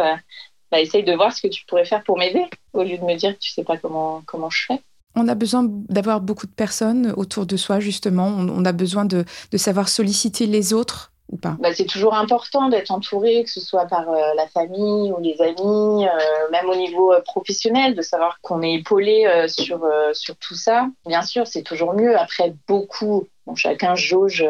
bah, 0.71 0.81
essaye 0.81 1.05
de 1.05 1.14
voir 1.14 1.33
ce 1.33 1.40
que 1.40 1.49
tu 1.49 1.64
pourrais 1.64 1.87
faire 1.87 2.03
pour 2.05 2.19
m'aider, 2.19 2.45
au 2.75 2.83
lieu 2.83 2.99
de 2.99 3.05
me 3.05 3.14
dire 3.14 3.33
que 3.33 3.40
tu 3.40 3.51
sais 3.51 3.64
pas 3.64 3.79
comment, 3.79 4.23
comment 4.27 4.51
je 4.51 4.67
fais. 4.67 4.81
On 5.16 5.29
a 5.29 5.35
besoin 5.35 5.64
d'avoir 5.68 6.20
beaucoup 6.20 6.46
de 6.46 6.53
personnes 6.53 7.12
autour 7.16 7.46
de 7.46 7.57
soi, 7.57 7.81
justement. 7.81 8.27
On, 8.27 8.64
a 8.64 8.72
besoin 8.72 9.05
de, 9.05 9.24
savoir 9.57 9.88
solliciter 9.88 10.46
les 10.46 10.72
autres 10.72 11.12
ou 11.31 11.37
pas 11.37 11.57
bah, 11.61 11.72
C'est 11.72 11.87
toujours 11.87 12.14
important 12.14 12.68
d'être 12.68 12.90
entouré, 12.90 13.44
que 13.44 13.50
ce 13.50 13.61
soit 13.61 13.87
par 13.87 14.11
euh, 14.11 14.35
la 14.37 14.46
famille 14.48 15.12
ou 15.12 15.20
les 15.20 15.40
amis, 15.40 16.07
euh, 16.07 16.50
même 16.50 16.68
au 16.68 16.74
niveau 16.74 17.12
euh, 17.12 17.20
professionnel, 17.20 17.94
de 17.94 18.03
savoir 18.03 18.40
qu'on 18.42 18.62
est 18.62 18.74
épaulé 18.74 19.27
sur, 19.48 19.87
sur 20.12 20.37
tout 20.37 20.55
ça. 20.55 20.88
Bien 21.07 21.22
sûr, 21.22 21.46
c'est 21.46 21.62
toujours 21.62 21.94
mieux. 21.94 22.18
Après, 22.18 22.55
beaucoup, 22.66 23.27
chacun 23.55 23.94
jauge 23.94 24.44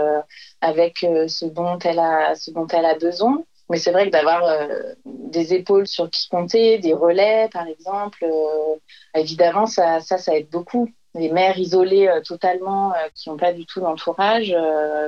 avec 0.61 1.01
ce, 1.01 1.45
dont 1.45 1.79
elle 1.81 1.99
a, 1.99 2.35
ce 2.35 2.51
dont 2.51 2.67
elle 2.69 2.87
a 2.87 2.95
besoin. 2.95 3.43
Mais 3.71 3.79
c'est 3.79 3.93
vrai 3.93 4.07
que 4.07 4.11
d'avoir 4.11 4.45
euh, 4.45 4.69
des 5.07 5.55
épaules 5.55 5.87
sur 5.87 6.11
qui 6.11 6.29
compter, 6.29 6.79
des 6.79 6.93
relais 6.93 7.49
par 7.53 7.67
exemple, 7.67 8.25
euh, 8.25 9.19
évidemment 9.19 9.67
ça, 9.67 10.01
ça, 10.01 10.19
ça 10.19 10.37
aide 10.37 10.49
beaucoup. 10.51 10.91
Les 11.17 11.31
mères 11.31 11.57
isolées 11.57 12.09
euh, 12.09 12.21
totalement, 12.23 12.93
qui 13.15 13.29
n'ont 13.29 13.37
pas 13.37 13.53
du 13.53 13.65
tout 13.67 13.81
d'entourage 13.81 14.55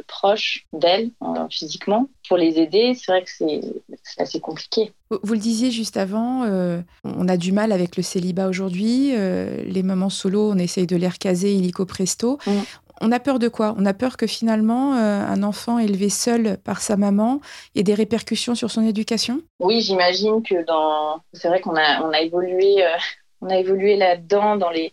proche 0.07 0.64
d'elles 0.73 1.11
physiquement, 1.51 2.09
pour 2.29 2.37
les 2.37 2.59
aider, 2.59 2.95
c'est 2.95 3.11
vrai 3.11 3.25
que 3.25 3.31
c'est 3.31 4.21
assez 4.21 4.40
compliqué. 4.40 4.92
Vous 5.11 5.35
le 5.35 5.40
disiez 5.40 5.71
juste 5.71 5.97
avant, 5.97 6.45
on 7.05 7.29
a 7.29 7.37
du 7.37 7.53
mal 7.53 7.73
avec 7.73 7.97
le 7.97 8.05
célibat 8.05 8.49
aujourd'hui. 8.49 9.11
les 9.11 9.83
mamans 9.83 10.11
solo, 10.11 10.53
on 10.53 10.59
essaye 10.59 10.87
de 10.87 10.97
les 10.97 11.09
recaser 11.09 11.53
illico 11.53 11.85
presto. 11.85 12.38
Mm 12.47 12.62
on 13.01 13.13
a 13.13 13.21
peur 13.21 13.39
de 13.39 13.49
quoi? 13.49 13.75
On 13.79 13.87
a 13.87 13.95
peur 13.95 14.17
que 14.17 14.27
finalement, 14.27 14.95
euh, 14.95 15.21
un 15.21 15.43
enfant 15.43 15.79
élevé 15.79 16.09
seul 16.09 16.59
par 16.65 16.81
sa 16.81 16.97
maman 16.97 17.41
ait 17.75 17.83
des 17.83 17.95
répercussions 17.95 18.55
sur 18.55 18.71
son 18.71 18.87
éducation? 18.87 19.43
Oui, 19.61 19.81
j'imagine 19.81 20.43
que 20.43 20.65
dans. 20.65 21.21
C'est 21.33 21.49
vrai 21.49 21.61
qu'on 21.61 21.77
a, 21.77 22.03
on 22.03 22.13
a 22.13 22.21
évolué, 22.21 22.85
euh, 22.85 23.49
évolué 23.51 23.97
là-dedans 23.97 24.57
dans 24.57 24.71
les, 24.71 24.93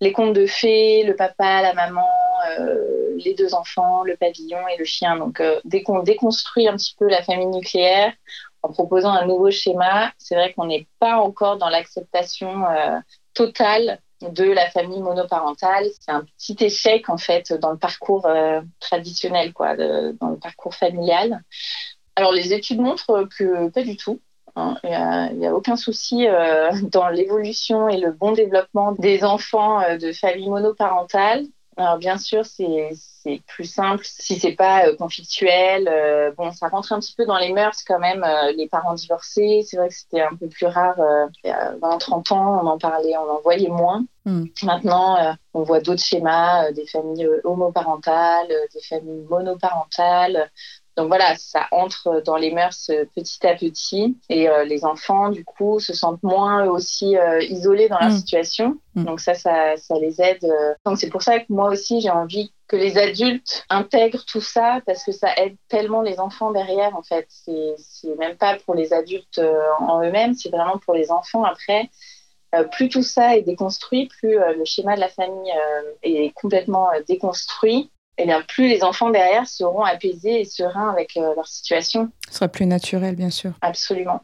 les 0.00 0.12
contes 0.12 0.34
de 0.34 0.46
fées, 0.46 1.04
le 1.04 1.16
papa, 1.16 1.62
la 1.62 1.74
maman, 1.74 2.08
euh, 2.58 3.14
les 3.16 3.34
deux 3.34 3.54
enfants, 3.54 4.02
le 4.04 4.16
pavillon 4.16 4.66
et 4.68 4.76
le 4.78 4.84
chien. 4.84 5.16
Donc, 5.16 5.42
dès 5.64 5.82
qu'on 5.82 6.02
déconstruit 6.02 6.68
un 6.68 6.76
petit 6.76 6.94
peu 6.98 7.08
la 7.08 7.22
famille 7.22 7.46
nucléaire, 7.46 8.12
en 8.62 8.70
proposant 8.70 9.10
un 9.10 9.24
nouveau 9.24 9.50
schéma, 9.50 10.12
c'est 10.18 10.34
vrai 10.34 10.52
qu'on 10.52 10.66
n'est 10.66 10.86
pas 10.98 11.16
encore 11.16 11.58
dans 11.58 11.68
l'acceptation 11.68 12.64
totale 13.32 14.00
de 14.22 14.44
la 14.44 14.68
famille 14.70 15.00
monoparentale. 15.00 15.86
C'est 16.00 16.10
un 16.10 16.24
petit 16.36 16.56
échec 16.60 17.08
en 17.08 17.18
fait 17.18 17.52
dans 17.52 17.70
le 17.70 17.78
parcours 17.78 18.26
euh, 18.26 18.60
traditionnel, 18.80 19.52
quoi, 19.52 19.76
dans 19.76 20.30
le 20.30 20.36
parcours 20.36 20.74
familial. 20.74 21.42
Alors 22.16 22.32
les 22.32 22.52
études 22.52 22.80
montrent 22.80 23.28
que 23.36 23.68
pas 23.70 23.82
du 23.82 23.96
tout. 23.96 24.20
Hein. 24.56 24.76
Il 24.82 25.38
n'y 25.38 25.46
a, 25.46 25.54
aucun 25.54 25.76
souci 25.76 26.26
euh, 26.26 26.70
dans 26.82 27.08
l'évolution 27.08 27.88
et 27.88 27.98
le 27.98 28.12
bon 28.12 28.32
développement 28.32 28.92
des 28.92 29.24
enfants 29.24 29.80
euh, 29.80 29.96
de 29.98 30.12
familles 30.12 30.50
monoparentales. 30.50 31.46
Alors 31.78 31.98
bien 31.98 32.18
sûr, 32.18 32.44
c'est 32.44 32.90
plus 33.46 33.64
simple 33.64 34.04
si 34.04 34.38
c'est 34.38 34.52
pas 34.52 34.88
euh, 34.88 34.96
conflictuel. 34.96 35.88
bon, 36.36 36.50
ça 36.52 36.68
rentre 36.68 36.92
un 36.92 36.98
petit 36.98 37.14
peu 37.14 37.24
dans 37.24 37.38
les 37.38 37.52
mœurs 37.52 37.84
quand 37.86 37.98
même, 37.98 38.26
les 38.56 38.68
parents 38.68 38.94
divorcés. 38.94 39.64
C'est 39.64 39.76
vrai 39.76 39.88
que 39.88 39.94
c'était 39.94 40.20
un 40.20 40.34
peu 40.34 40.48
plus 40.48 40.66
rare 40.66 40.98
il 41.44 41.48
y 41.48 41.50
a 41.50 41.74
20, 41.80 41.98
30 41.98 42.32
ans, 42.32 42.60
on 42.62 42.66
en 42.66 42.78
parlait, 42.78 43.16
on 43.16 43.30
en 43.30 43.40
voyait 43.40 43.68
moins. 43.68 44.04
Hmm. 44.24 44.46
Maintenant, 44.64 45.36
on 45.54 45.62
voit 45.62 45.80
d'autres 45.80 46.02
schémas, 46.02 46.72
des 46.72 46.86
familles 46.86 47.28
homoparentales, 47.44 48.52
des 48.74 48.82
familles 48.82 49.24
monoparentales. 49.30 50.50
Donc 50.98 51.06
voilà, 51.06 51.36
ça 51.36 51.68
entre 51.70 52.22
dans 52.26 52.34
les 52.34 52.50
mœurs 52.50 52.90
euh, 52.90 53.04
petit 53.14 53.46
à 53.46 53.54
petit 53.54 54.18
et 54.28 54.48
euh, 54.48 54.64
les 54.64 54.84
enfants, 54.84 55.28
du 55.28 55.44
coup, 55.44 55.78
se 55.78 55.92
sentent 55.92 56.24
moins 56.24 56.64
aussi 56.64 57.16
euh, 57.16 57.40
isolés 57.40 57.88
dans 57.88 58.00
leur 58.00 58.08
mm. 58.08 58.16
situation. 58.16 58.76
Mm. 58.96 59.04
Donc 59.04 59.20
ça, 59.20 59.34
ça, 59.34 59.76
ça, 59.76 59.94
les 60.00 60.20
aide. 60.20 60.44
Donc 60.84 60.98
c'est 60.98 61.08
pour 61.08 61.22
ça 61.22 61.38
que 61.38 61.44
moi 61.50 61.70
aussi, 61.70 62.00
j'ai 62.00 62.10
envie 62.10 62.52
que 62.66 62.74
les 62.74 62.98
adultes 62.98 63.64
intègrent 63.70 64.24
tout 64.26 64.40
ça 64.40 64.80
parce 64.86 65.04
que 65.04 65.12
ça 65.12 65.28
aide 65.36 65.54
tellement 65.68 66.02
les 66.02 66.18
enfants 66.18 66.50
derrière, 66.50 66.96
en 66.96 67.02
fait. 67.04 67.28
C'est 67.28 68.16
même 68.18 68.36
pas 68.36 68.56
pour 68.56 68.74
les 68.74 68.92
adultes 68.92 69.40
en 69.78 70.02
eux-mêmes, 70.02 70.34
c'est 70.34 70.50
vraiment 70.50 70.78
pour 70.78 70.94
les 70.94 71.12
enfants 71.12 71.44
après. 71.44 71.88
plus 72.72 72.88
tout 72.88 73.04
ça 73.04 73.36
est 73.36 73.42
déconstruit, 73.42 74.08
plus 74.08 74.36
le 74.36 74.64
schéma 74.64 74.96
de 74.96 75.00
la 75.00 75.08
famille 75.08 75.52
est 76.02 76.34
complètement 76.34 76.88
déconstruit, 77.06 77.90
et 78.18 78.26
bien, 78.26 78.42
plus 78.42 78.68
les 78.68 78.82
enfants 78.82 79.10
derrière 79.10 79.46
seront 79.46 79.84
apaisés 79.84 80.40
et 80.40 80.44
sereins 80.44 80.90
avec 80.90 81.16
euh, 81.16 81.34
leur 81.36 81.46
situation. 81.46 82.10
Ce 82.28 82.34
sera 82.34 82.48
plus 82.48 82.66
naturel, 82.66 83.14
bien 83.14 83.30
sûr. 83.30 83.52
Absolument. 83.62 84.20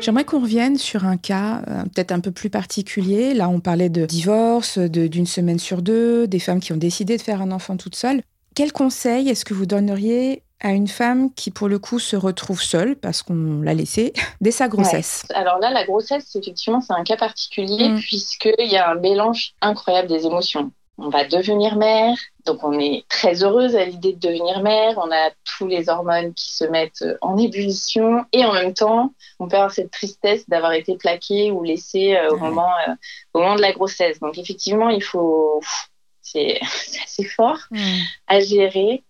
J'aimerais 0.00 0.24
qu'on 0.24 0.40
revienne 0.40 0.78
sur 0.78 1.04
un 1.04 1.16
cas 1.16 1.62
euh, 1.68 1.82
peut-être 1.84 2.10
un 2.10 2.20
peu 2.20 2.32
plus 2.32 2.50
particulier. 2.50 3.34
Là, 3.34 3.48
on 3.48 3.60
parlait 3.60 3.90
de 3.90 4.06
divorce, 4.06 4.78
d'une 4.78 5.26
semaine 5.26 5.60
sur 5.60 5.82
deux, 5.82 6.26
des 6.26 6.40
femmes 6.40 6.60
qui 6.60 6.72
ont 6.72 6.76
décidé 6.76 7.18
de 7.18 7.22
faire 7.22 7.42
un 7.42 7.52
enfant 7.52 7.76
toute 7.76 7.94
seule. 7.94 8.22
Quel 8.54 8.72
conseil 8.72 9.28
est-ce 9.28 9.44
que 9.44 9.54
vous 9.54 9.66
donneriez 9.66 10.42
à 10.62 10.70
une 10.70 10.88
femme 10.88 11.32
qui, 11.34 11.50
pour 11.50 11.68
le 11.68 11.78
coup, 11.78 11.98
se 11.98 12.16
retrouve 12.16 12.62
seule 12.62 12.96
parce 12.96 13.22
qu'on 13.22 13.60
l'a 13.60 13.74
laissée 13.74 14.12
dès 14.40 14.52
sa 14.52 14.68
grossesse. 14.68 15.26
Alors 15.34 15.58
là, 15.58 15.70
la 15.70 15.84
grossesse, 15.84 16.34
effectivement, 16.36 16.80
c'est 16.80 16.94
un 16.94 17.04
cas 17.04 17.16
particulier 17.16 17.88
mm. 17.88 17.98
puisqu'il 17.98 18.68
y 18.68 18.76
a 18.76 18.90
un 18.90 18.94
mélange 18.94 19.54
incroyable 19.60 20.08
des 20.08 20.24
émotions. 20.24 20.70
On 20.98 21.08
va 21.08 21.24
devenir 21.24 21.76
mère, 21.76 22.14
donc 22.44 22.62
on 22.62 22.78
est 22.78 23.04
très 23.08 23.42
heureuse 23.42 23.74
à 23.74 23.84
l'idée 23.84 24.12
de 24.12 24.20
devenir 24.20 24.62
mère. 24.62 24.98
On 24.98 25.10
a 25.10 25.30
tous 25.56 25.66
les 25.66 25.88
hormones 25.88 26.32
qui 26.34 26.54
se 26.54 26.64
mettent 26.64 27.04
en 27.22 27.36
ébullition 27.38 28.24
et 28.32 28.44
en 28.44 28.52
même 28.52 28.74
temps, 28.74 29.12
on 29.40 29.48
peut 29.48 29.56
avoir 29.56 29.72
cette 29.72 29.90
tristesse 29.90 30.48
d'avoir 30.48 30.72
été 30.72 30.96
plaquée 30.96 31.50
ou 31.50 31.64
laissée 31.64 32.14
euh, 32.16 32.30
au, 32.30 32.36
moment, 32.36 32.70
euh, 32.86 32.92
au 33.34 33.40
moment 33.40 33.56
de 33.56 33.62
la 33.62 33.72
grossesse. 33.72 34.20
Donc 34.20 34.38
effectivement, 34.38 34.88
il 34.90 35.02
faut... 35.02 35.60
C'est 36.24 36.60
assez 37.02 37.24
fort 37.24 37.58
mm. 37.72 37.98
à 38.28 38.40
gérer 38.40 39.02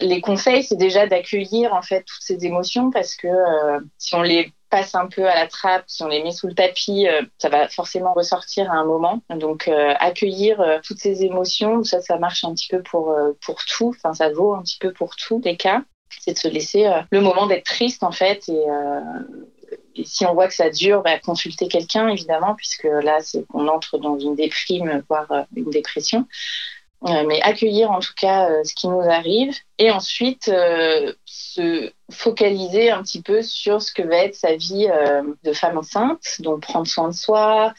les 0.00 0.20
conseils, 0.20 0.62
c'est 0.62 0.76
déjà 0.76 1.06
d'accueillir 1.06 1.74
en 1.74 1.82
fait 1.82 2.02
toutes 2.02 2.22
ces 2.22 2.44
émotions 2.44 2.90
parce 2.90 3.14
que 3.16 3.28
euh, 3.28 3.80
si 3.98 4.14
on 4.14 4.22
les 4.22 4.52
passe 4.70 4.94
un 4.94 5.06
peu 5.06 5.28
à 5.28 5.34
la 5.34 5.46
trappe, 5.46 5.84
si 5.88 6.02
on 6.02 6.08
les 6.08 6.22
met 6.22 6.30
sous 6.30 6.46
le 6.46 6.54
tapis, 6.54 7.08
euh, 7.08 7.22
ça 7.38 7.48
va 7.48 7.68
forcément 7.68 8.12
ressortir 8.14 8.70
à 8.70 8.74
un 8.74 8.84
moment. 8.84 9.22
Donc 9.30 9.68
euh, 9.68 9.94
accueillir 9.98 10.80
toutes 10.84 10.98
ces 10.98 11.24
émotions, 11.24 11.84
ça, 11.84 12.00
ça 12.00 12.18
marche 12.18 12.44
un 12.44 12.54
petit 12.54 12.68
peu 12.68 12.82
pour 12.82 13.14
pour 13.44 13.64
tout. 13.64 13.94
Enfin, 13.96 14.14
ça 14.14 14.30
vaut 14.30 14.54
un 14.54 14.62
petit 14.62 14.78
peu 14.78 14.92
pour 14.92 15.16
tous 15.16 15.40
les 15.44 15.56
cas. 15.56 15.82
C'est 16.20 16.32
de 16.32 16.38
se 16.38 16.48
laisser 16.48 16.90
le 17.10 17.20
moment 17.20 17.46
d'être 17.46 17.64
triste 17.64 18.02
en 18.02 18.10
fait 18.10 18.48
et 18.48 20.04
si 20.04 20.24
on 20.24 20.34
voit 20.34 20.48
que 20.48 20.54
ça 20.54 20.70
dure, 20.70 21.02
bah, 21.02 21.18
consulter 21.18 21.68
quelqu'un, 21.68 22.08
évidemment, 22.08 22.54
puisque 22.54 22.84
là, 22.84 23.18
c'est 23.20 23.46
qu'on 23.46 23.68
entre 23.68 23.98
dans 23.98 24.18
une 24.18 24.34
déprime, 24.34 25.02
voire 25.08 25.46
une 25.54 25.70
dépression. 25.70 26.26
Euh, 27.08 27.24
mais 27.26 27.40
accueillir 27.40 27.90
en 27.90 28.00
tout 28.00 28.12
cas 28.14 28.50
euh, 28.50 28.62
ce 28.62 28.74
qui 28.74 28.86
nous 28.86 29.00
arrive. 29.00 29.56
Et 29.78 29.90
ensuite 29.90 30.48
euh, 30.48 31.14
se 31.24 31.90
focaliser 32.10 32.90
un 32.90 33.02
petit 33.02 33.22
peu 33.22 33.42
sur 33.42 33.80
ce 33.80 33.90
que 33.92 34.02
va 34.02 34.16
être 34.16 34.34
sa 34.34 34.54
vie 34.54 34.88
de 35.42 35.52
femme 35.52 35.78
enceinte, 35.78 36.22
donc 36.40 36.60
prendre 36.60 36.86
soin 36.86 37.08
de 37.08 37.14
soi, 37.14 37.72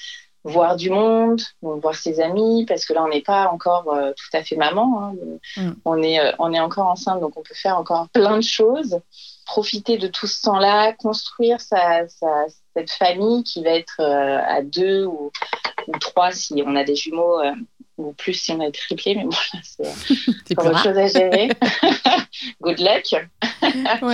voir 0.43 0.75
du 0.75 0.89
monde, 0.89 1.39
donc 1.62 1.81
voir 1.84 1.93
ses 1.93 2.19
amis, 2.19 2.65
parce 2.65 2.86
que 2.86 2.93
là 2.93 3.03
on 3.03 3.10
n'est 3.10 3.21
pas 3.21 3.49
encore 3.49 3.84
tout 3.86 4.38
à 4.38 4.43
fait 4.43 4.55
maman, 4.55 5.03
hein, 5.03 5.13
mm. 5.57 5.71
on 5.86 6.01
est 6.01 6.19
on 6.39 6.51
est 6.53 6.60
encore 6.60 6.88
enceinte, 6.88 7.19
donc 7.19 7.38
on 7.38 7.43
peut 7.43 7.53
faire 7.53 7.77
encore 7.77 8.07
plein 8.10 8.38
de 8.38 8.43
choses, 8.43 8.99
profiter 9.45 9.97
de 9.97 10.07
tout 10.07 10.27
ce 10.27 10.41
temps-là, 10.43 10.93
construire 10.93 11.62
sa, 11.62 12.07
sa, 12.07 12.45
cette 12.75 12.89
famille 12.89 13.43
qui 13.43 13.63
va 13.63 13.71
être 13.71 14.01
à 14.01 14.63
deux 14.63 15.05
ou, 15.05 15.31
ou, 15.88 15.91
trois 15.99 16.31
si 16.31 16.63
on 16.65 16.75
a 16.75 16.84
des 16.84 16.95
jumeaux 16.95 17.39
ou 18.08 18.14
plus 18.14 18.34
si 18.34 18.52
on 18.52 18.60
a 18.60 18.72
triplé, 18.72 19.16
mais 19.16 19.24
bon, 19.24 19.32
c'est 19.64 20.58
autre 20.60 20.84
chose 20.84 20.98
à 20.98 21.08
gérer. 21.08 21.50
Good 22.62 22.80
luck. 22.80 23.30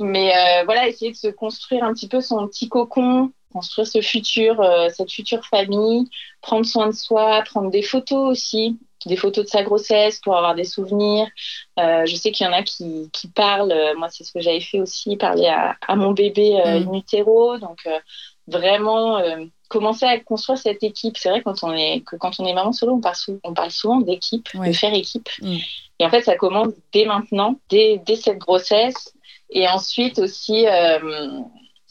Mais 0.00 0.32
euh, 0.34 0.64
voilà, 0.64 0.88
essayer 0.88 1.12
de 1.12 1.16
se 1.16 1.28
construire 1.28 1.84
un 1.84 1.92
petit 1.92 2.08
peu 2.08 2.20
son 2.20 2.46
petit 2.48 2.68
cocon, 2.68 3.32
construire 3.52 3.86
ce 3.86 4.00
futur, 4.00 4.60
euh, 4.60 4.88
cette 4.94 5.10
future 5.10 5.44
famille, 5.46 6.08
prendre 6.40 6.66
soin 6.66 6.88
de 6.88 6.92
soi, 6.92 7.42
prendre 7.42 7.70
des 7.70 7.82
photos 7.82 8.30
aussi, 8.30 8.78
des 9.06 9.16
photos 9.16 9.44
de 9.44 9.50
sa 9.50 9.62
grossesse 9.62 10.20
pour 10.20 10.36
avoir 10.36 10.54
des 10.54 10.64
souvenirs. 10.64 11.28
Euh, 11.78 12.04
je 12.06 12.16
sais 12.16 12.32
qu'il 12.32 12.46
y 12.46 12.48
en 12.48 12.52
a 12.52 12.62
qui, 12.62 13.10
qui 13.12 13.28
parlent, 13.28 13.74
moi 13.96 14.08
c'est 14.10 14.24
ce 14.24 14.32
que 14.32 14.40
j'avais 14.40 14.60
fait 14.60 14.80
aussi, 14.80 15.16
parler 15.16 15.46
à, 15.46 15.76
à 15.86 15.96
mon 15.96 16.12
bébé 16.12 16.54
mm. 16.54 16.88
in 16.88 16.94
utero, 16.94 17.58
donc 17.58 17.88
vraiment 18.46 19.20
commencer 19.68 20.06
à 20.06 20.18
construire 20.18 20.58
cette 20.58 20.82
équipe. 20.82 21.16
C'est 21.16 21.30
vrai 21.30 21.42
quand 21.42 21.62
on 21.62 21.72
est 21.72 22.02
que 22.06 22.16
quand 22.16 22.40
on 22.40 22.46
est 22.46 22.54
maman 22.54 22.72
solo, 22.72 22.94
on 22.94 23.00
parle, 23.00 23.16
on 23.44 23.54
parle 23.54 23.70
souvent 23.70 24.00
d'équipe, 24.00 24.48
de 24.54 24.72
faire 24.72 24.94
équipe. 24.94 25.28
Mm. 25.42 25.56
Et 26.00 26.06
en 26.06 26.10
fait, 26.10 26.22
ça 26.22 26.36
commence 26.36 26.68
dès 26.92 27.04
maintenant, 27.04 27.56
dès, 27.68 28.00
dès 28.06 28.16
cette 28.16 28.38
grossesse. 28.38 29.14
Et 29.50 29.68
ensuite 29.68 30.18
aussi, 30.18 30.66
euh, 30.66 31.40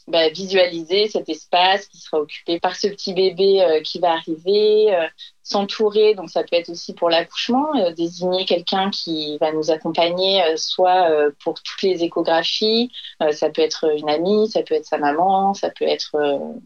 bah, 0.08 0.30
visualiser 0.30 1.08
cet 1.08 1.28
espace 1.28 1.86
qui 1.86 1.98
sera 1.98 2.18
occupé 2.18 2.58
par 2.58 2.76
ce 2.76 2.88
petit 2.88 3.12
bébé 3.12 3.62
euh, 3.62 3.82
qui 3.82 3.98
va 3.98 4.12
arriver, 4.12 4.94
euh, 4.94 5.06
s'entourer, 5.42 6.14
donc 6.14 6.30
ça 6.30 6.42
peut 6.42 6.56
être 6.56 6.70
aussi 6.70 6.94
pour 6.94 7.10
l'accouchement, 7.10 7.68
euh, 7.76 7.92
désigner 7.92 8.46
quelqu'un 8.46 8.90
qui 8.90 9.36
va 9.38 9.52
nous 9.52 9.70
accompagner, 9.70 10.42
soit 10.56 11.08
pour 11.42 11.54
toutes 11.62 11.82
les 11.82 12.04
échographies, 12.04 12.90
ça 13.30 13.50
peut 13.50 13.62
être 13.62 13.84
une 13.96 14.08
amie, 14.08 14.48
ça 14.48 14.62
peut 14.62 14.74
être 14.74 14.86
sa 14.86 14.98
maman, 14.98 15.54
ça 15.54 15.70
peut 15.70 15.86
être 15.86 16.10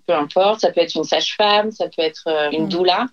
peu 0.07 0.15
importe, 0.15 0.61
ça 0.61 0.73
peut 0.73 0.81
être 0.81 0.95
une 0.95 1.05
sage-femme, 1.05 1.71
ça 1.71 1.87
peut 1.89 2.03
être 2.03 2.29
une 2.53 2.65
mmh. 2.65 2.69
doula 2.69 3.07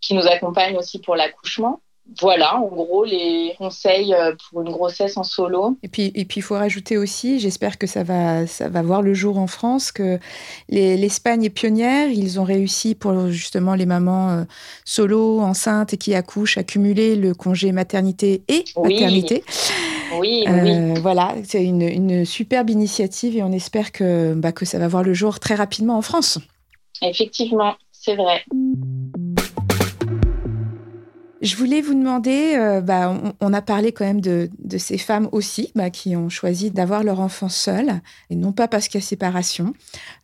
qui 0.00 0.14
nous 0.14 0.26
accompagne 0.26 0.76
aussi 0.76 1.00
pour 1.00 1.14
l'accouchement 1.16 1.80
voilà, 2.20 2.56
en 2.56 2.68
gros, 2.68 3.04
les 3.04 3.54
conseils 3.58 4.14
euh, 4.14 4.34
pour 4.48 4.62
une 4.62 4.70
grossesse 4.70 5.16
en 5.16 5.22
solo. 5.22 5.76
Et 5.82 5.88
puis, 5.88 6.12
et 6.14 6.24
puis, 6.24 6.38
il 6.38 6.42
faut 6.42 6.54
rajouter 6.54 6.96
aussi, 6.96 7.40
j'espère 7.40 7.78
que 7.78 7.86
ça 7.86 8.04
va, 8.04 8.46
ça 8.46 8.68
va 8.68 8.82
voir 8.82 9.02
le 9.02 9.12
jour 9.12 9.38
en 9.38 9.46
France, 9.46 9.92
que 9.92 10.18
l'Espagne 10.68 11.44
est 11.44 11.50
pionnière. 11.50 12.08
Ils 12.08 12.38
ont 12.40 12.44
réussi 12.44 12.94
pour 12.94 13.28
justement 13.28 13.74
les 13.74 13.86
mamans 13.86 14.30
euh, 14.30 14.44
solo, 14.84 15.40
enceintes 15.40 15.94
et 15.94 15.96
qui 15.96 16.14
accouchent 16.14 16.58
à 16.58 16.62
cumuler 16.62 17.16
le 17.16 17.34
congé 17.34 17.72
maternité 17.72 18.42
et 18.48 18.64
paternité. 18.74 19.44
Oui, 20.18 20.44
euh, 20.46 20.94
oui. 20.94 21.00
Voilà, 21.00 21.34
c'est 21.44 21.64
une, 21.64 21.82
une, 21.82 22.24
superbe 22.24 22.70
initiative 22.70 23.36
et 23.36 23.42
on 23.42 23.52
espère 23.52 23.92
que, 23.92 24.34
bah, 24.34 24.52
que 24.52 24.64
ça 24.64 24.78
va 24.78 24.88
voir 24.88 25.02
le 25.02 25.12
jour 25.12 25.40
très 25.40 25.56
rapidement 25.56 25.98
en 25.98 26.02
France. 26.02 26.38
Effectivement, 27.02 27.74
c'est 27.92 28.14
vrai. 28.14 28.44
Je 31.42 31.54
voulais 31.56 31.82
vous 31.82 31.92
demander, 31.92 32.54
euh, 32.56 32.80
bah, 32.80 33.14
on, 33.40 33.52
a 33.52 33.60
parlé 33.60 33.92
quand 33.92 34.06
même 34.06 34.22
de, 34.22 34.48
ces 34.78 34.96
femmes 34.96 35.28
aussi 35.32 35.70
bah, 35.74 35.90
qui 35.90 36.16
ont 36.16 36.30
choisi 36.30 36.70
d'avoir 36.70 37.02
leur 37.02 37.20
enfant 37.20 37.50
seul, 37.50 38.00
et 38.30 38.36
non 38.36 38.52
pas 38.52 38.68
parce 38.68 38.88
qu'il 38.88 39.00
y 39.00 39.04
a 39.04 39.06
séparation. 39.06 39.74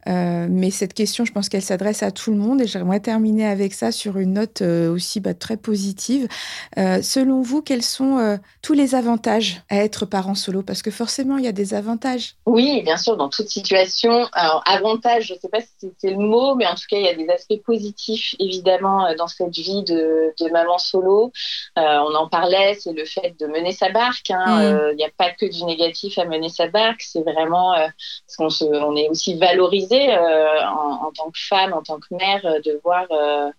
Euh, 0.08 0.46
mais 0.48 0.70
cette 0.70 0.94
question, 0.94 1.24
je 1.24 1.32
pense 1.32 1.48
qu'elle 1.50 1.62
s'adresse 1.62 2.02
à 2.02 2.12
tout 2.12 2.30
le 2.30 2.38
monde, 2.38 2.62
et 2.62 2.66
j'aimerais 2.66 3.00
terminer 3.00 3.46
avec 3.46 3.74
ça 3.74 3.92
sur 3.92 4.16
une 4.16 4.34
note 4.34 4.62
euh, 4.62 4.90
aussi 4.90 5.20
bah, 5.20 5.34
très 5.34 5.58
positive. 5.58 6.28
selon 6.76 7.42
vous, 7.42 7.60
quels 7.60 7.82
sont 7.82 8.38
tous 8.62 8.72
les 8.72 8.94
avantages 8.94 9.62
à 9.68 9.76
être 9.76 10.06
parent 10.06 10.34
solo? 10.34 10.62
Parce 10.62 10.80
que 10.80 10.90
forcément, 10.90 11.36
il 11.36 11.44
y 11.44 11.48
a 11.48 11.52
des 11.52 11.74
avantages. 11.74 12.36
Oui, 12.46 12.82
bien 12.82 12.96
sûr, 12.96 13.16
dans 13.16 13.28
toute 13.28 13.48
situation. 13.48 14.28
Alors, 14.32 14.62
avantage, 14.66 15.26
je 15.26 15.34
ne 15.34 15.38
sais 15.38 15.48
pas 15.48 15.60
si 15.60 15.92
c'est 15.98 16.10
le 16.10 16.16
mot, 16.16 16.54
mais 16.54 16.66
en 16.66 16.74
tout 16.74 16.84
cas, 16.88 16.96
il 16.96 17.04
y 17.04 17.08
a 17.08 17.14
des 17.14 17.28
aspects 17.28 17.62
positifs, 17.64 18.34
évidemment, 18.38 19.14
dans 19.16 19.28
cette 19.28 19.54
vie 19.54 19.82
de, 19.82 20.32
de 20.40 20.50
maman 20.50 20.78
solo 20.78 21.01
euh, 21.08 21.30
on 21.76 22.14
en 22.14 22.28
parlait, 22.28 22.74
c'est 22.74 22.92
le 22.92 23.04
fait 23.04 23.34
de 23.38 23.46
mener 23.46 23.72
sa 23.72 23.90
barque. 23.90 24.30
Hein. 24.30 24.44
Mm. 24.46 24.62
Euh, 24.62 24.92
il 24.92 24.96
n'y 24.96 25.04
a 25.04 25.10
pas 25.16 25.30
que 25.30 25.46
du 25.46 25.64
négatif 25.64 26.18
à 26.18 26.24
mener 26.24 26.48
sa 26.48 26.68
barque. 26.68 27.02
C'est 27.02 27.22
vraiment 27.22 27.74
euh, 27.74 27.86
parce 28.26 28.58
qu'on 28.60 28.66
on 28.74 28.96
est 28.96 29.08
aussi 29.08 29.34
valorisé 29.38 30.16
en, 30.16 31.10
tant 31.14 31.30
que 31.30 31.38
femme, 31.48 31.72
en 31.72 31.82
tant 31.82 31.98
que 31.98 32.14
mère, 32.14 32.42
de 32.42 32.80
voir 32.82 33.06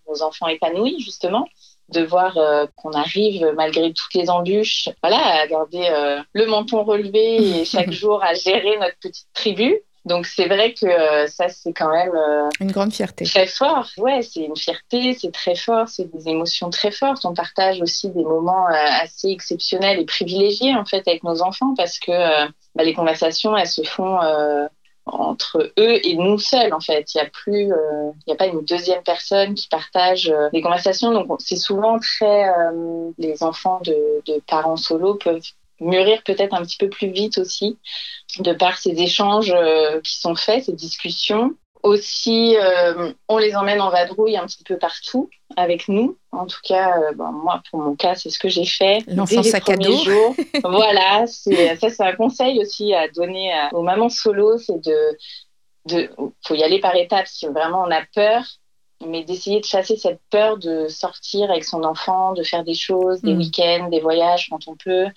nos 0.07 0.21
enfants 0.23 0.47
épanouis 0.47 0.99
justement. 0.99 1.47
de 1.89 2.01
voir 2.01 2.37
euh, 2.37 2.65
qu'on 2.75 2.91
arrive 2.91 3.53
malgré 3.55 3.93
toutes 3.93 4.13
les 4.13 4.29
embûches, 4.29 4.89
voilà, 5.01 5.41
à 5.41 5.47
garder 5.47 5.87
euh, 5.89 6.21
le 6.33 6.45
menton 6.45 6.83
relevé 6.83 7.59
et 7.59 7.65
chaque 7.65 7.91
jour 8.01 8.23
à 8.23 8.33
gérer 8.33 8.77
notre 8.77 8.97
petite 8.99 9.27
tribu. 9.33 9.75
Donc 10.05 10.25
c'est 10.25 10.47
vrai 10.47 10.73
que 10.73 10.85
euh, 10.85 11.27
ça 11.27 11.47
c'est 11.49 11.71
quand 11.73 11.89
même 11.89 12.11
une 12.59 12.71
grande 12.71 12.93
fierté. 12.93 13.25
Très 13.25 13.47
fort. 13.47 13.87
Ouais, 13.97 14.21
c'est 14.21 14.41
une 14.41 14.57
fierté, 14.57 15.17
c'est 15.19 15.31
très 15.31 15.55
fort, 15.55 15.87
c'est 15.87 16.11
des 16.13 16.27
émotions 16.27 16.69
très 16.69 16.91
fortes. 16.91 17.23
On 17.25 17.33
partage 17.33 17.81
aussi 17.81 18.09
des 18.09 18.23
moments 18.23 18.67
assez 18.67 19.29
exceptionnels 19.29 19.99
et 19.99 20.05
privilégiés 20.05 20.75
en 20.75 20.85
fait 20.85 21.07
avec 21.07 21.23
nos 21.23 21.41
enfants 21.41 21.73
parce 21.75 21.99
que 21.99 22.11
bah, 22.75 22.83
les 22.83 22.93
conversations 22.93 23.55
elles 23.55 23.67
se 23.67 23.83
font 23.83 24.19
entre 25.05 25.71
eux 25.77 26.07
et 26.07 26.15
nous 26.15 26.39
seuls 26.39 26.73
en 26.73 26.79
fait. 26.79 27.13
Il 27.13 27.17
n'y 27.17 27.27
a 27.27 27.29
plus, 27.29 27.71
euh, 27.71 28.11
il 28.25 28.29
y 28.29 28.33
a 28.33 28.35
pas 28.35 28.47
une 28.47 28.63
deuxième 28.63 29.03
personne 29.03 29.53
qui 29.53 29.67
partage 29.67 30.29
euh, 30.29 30.49
les 30.53 30.61
conversations. 30.61 31.11
Donc 31.11 31.29
c'est 31.39 31.57
souvent 31.57 31.99
très, 31.99 32.49
euh, 32.49 33.11
les 33.17 33.43
enfants 33.43 33.81
de, 33.83 33.95
de 34.25 34.41
parents 34.47 34.77
solo 34.77 35.15
peuvent 35.15 35.41
mûrir 35.83 36.23
peut-être 36.23 36.53
un 36.53 36.63
petit 36.63 36.77
peu 36.77 36.89
plus 36.89 37.09
vite 37.09 37.37
aussi 37.37 37.77
de 38.39 38.53
par 38.53 38.77
ces 38.77 39.01
échanges 39.01 39.53
qui 40.03 40.19
sont 40.19 40.35
faits, 40.35 40.65
ces 40.65 40.73
discussions. 40.73 41.55
Aussi, 41.83 42.55
euh, 42.55 43.11
on 43.27 43.37
les 43.37 43.57
emmène 43.57 43.81
en 43.81 43.89
vadrouille 43.89 44.37
un 44.37 44.45
petit 44.45 44.63
peu 44.63 44.77
partout 44.77 45.29
avec 45.57 45.89
nous. 45.89 46.17
En 46.31 46.45
tout 46.45 46.61
cas, 46.63 46.97
euh, 46.97 47.13
moi, 47.13 47.61
pour 47.69 47.81
mon 47.81 47.97
cas, 47.97 48.15
c'est 48.15 48.29
ce 48.29 48.39
que 48.39 48.47
j'ai 48.47 48.63
fait. 48.63 48.99
L'enfant 49.07 49.43
sac 49.43 49.69
à 49.69 49.75
dos. 49.75 49.93
voilà, 50.63 51.27
ça, 51.27 51.89
c'est 51.89 52.03
un 52.03 52.15
conseil 52.15 52.57
aussi 52.61 52.93
à 52.93 53.09
donner 53.09 53.51
aux 53.73 53.81
mamans 53.81 54.07
solo, 54.07 54.57
c'est 54.57 54.81
de, 54.81 55.17
de, 55.87 56.09
faut 56.47 56.55
y 56.55 56.63
aller 56.63 56.79
par 56.79 56.95
étapes. 56.95 57.27
Si 57.27 57.47
vraiment 57.47 57.83
on 57.85 57.91
a 57.91 58.01
peur, 58.15 58.45
mais 59.07 59.23
d'essayer 59.23 59.59
de 59.59 59.65
chasser 59.65 59.97
cette 59.97 60.21
peur 60.29 60.57
de 60.57 60.87
sortir 60.87 61.49
avec 61.51 61.63
son 61.63 61.83
enfant, 61.83 62.33
de 62.33 62.43
faire 62.43 62.63
des 62.63 62.73
choses, 62.73 63.21
des 63.21 63.33
mm. 63.33 63.37
week-ends, 63.37 63.89
des 63.89 63.99
voyages 63.99 64.49
quand 64.49 64.67
on 64.67 64.75
peut, 64.75 65.07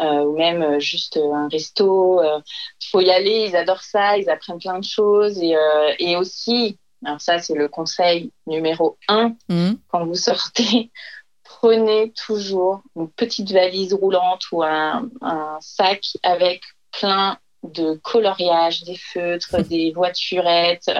euh, 0.00 0.24
ou 0.24 0.36
même 0.36 0.62
euh, 0.62 0.80
juste 0.80 1.16
euh, 1.16 1.32
un 1.32 1.48
resto. 1.48 2.22
Il 2.22 2.88
faut 2.90 3.00
y 3.00 3.10
aller, 3.10 3.48
ils 3.48 3.56
adorent 3.56 3.82
ça, 3.82 4.18
ils 4.18 4.28
apprennent 4.30 4.58
plein 4.58 4.78
de 4.78 4.84
choses. 4.84 5.38
Et, 5.38 5.54
et 5.98 6.16
aussi, 6.16 6.78
alors 7.04 7.20
ça 7.20 7.38
c'est 7.38 7.54
le 7.54 7.68
conseil 7.68 8.32
numéro 8.46 8.96
un, 9.08 9.34
mm. 9.48 9.72
quand 9.88 10.04
vous 10.06 10.14
sortez, 10.14 10.90
prenez 11.44 12.12
toujours 12.26 12.82
une 12.96 13.10
petite 13.10 13.50
valise 13.50 13.94
roulante 13.94 14.42
ou 14.52 14.62
un, 14.62 15.08
un 15.20 15.58
sac 15.60 16.02
avec 16.22 16.62
plein 16.92 17.38
de 17.62 17.94
coloriage, 18.02 18.84
des 18.84 18.96
feutres, 18.96 19.62
des 19.68 19.92
voiturettes, 19.92 20.90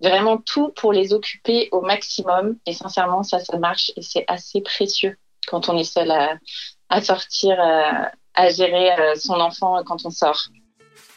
vraiment 0.00 0.38
tout 0.38 0.70
pour 0.76 0.92
les 0.92 1.12
occuper 1.12 1.68
au 1.72 1.80
maximum. 1.80 2.56
Et 2.66 2.72
sincèrement, 2.72 3.22
ça, 3.22 3.38
ça 3.40 3.58
marche 3.58 3.92
et 3.96 4.02
c'est 4.02 4.24
assez 4.28 4.60
précieux 4.60 5.16
quand 5.46 5.68
on 5.68 5.78
est 5.78 5.84
seul 5.84 6.10
à, 6.90 7.00
sortir, 7.00 7.58
à, 7.60 8.10
à 8.34 8.50
gérer 8.50 8.92
euh, 8.92 9.14
son 9.16 9.34
enfant 9.34 9.82
quand 9.84 10.04
on 10.04 10.10
sort. 10.10 10.48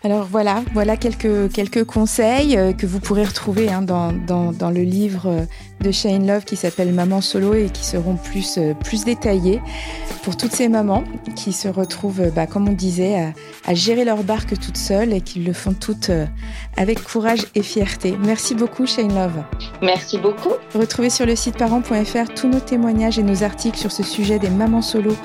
Alors 0.04 0.24
voilà, 0.24 0.64
voilà 0.74 0.98
quelques, 0.98 1.52
quelques 1.54 1.84
conseils 1.84 2.58
euh, 2.58 2.74
que 2.74 2.88
vous 2.88 3.00
pourrez 3.00 3.24
retrouver 3.24 3.70
hein, 3.70 3.84
dans, 3.84 4.12
dans, 4.12 4.52
dans, 4.52 4.72
le 4.72 4.82
livre 4.82 5.28
euh, 5.28 5.46
de 5.82 5.92
Shane 5.92 6.28
Love 6.28 6.46
qui 6.46 6.56
s'appelle 6.56 6.94
Maman 6.94 7.22
Solo 7.22 7.54
et 7.54 7.70
qui 7.70 7.86
seront 7.86 8.16
plus, 8.16 8.58
euh, 8.58 8.74
plus 8.74 9.06
détaillés 9.06 9.62
pour 10.24 10.38
toutes 10.38 10.54
ces 10.54 10.70
mamans 10.70 11.04
qui 11.36 11.52
se 11.52 11.68
retrouvent, 11.68 12.32
bah, 12.36 12.46
comme 12.46 12.70
on 12.70 12.74
disait, 12.74 13.20
à, 13.20 13.34
à, 13.66 13.74
gérer 13.74 14.06
leur 14.06 14.24
barque 14.24 14.60
toutes 14.60 14.78
seules 14.78 15.14
et 15.14 15.22
qui 15.22 15.40
le 15.40 15.54
font 15.54 15.74
toutes 15.74 16.12
avec 16.78 17.04
courage 17.04 17.46
et 17.56 17.64
fierté. 17.64 18.16
Merci 18.24 18.54
beaucoup 18.54 18.86
Shane 18.86 19.14
Love. 19.14 19.44
Merci 19.82 20.18
beaucoup. 20.18 20.54
Retrouvez 20.76 21.10
sur 21.10 21.26
le 21.26 21.36
site 21.36 21.58
parents.fr 21.58 22.34
tous 22.36 22.48
nos 22.48 22.60
témoignages 22.60 23.18
et 23.18 23.24
nos 23.24 23.44
articles 23.44 23.78
sur 23.78 23.92
ce 23.92 24.04
sujet 24.04 24.40
des 24.40 24.50
mamans 24.50 24.82
solo. 24.82 25.16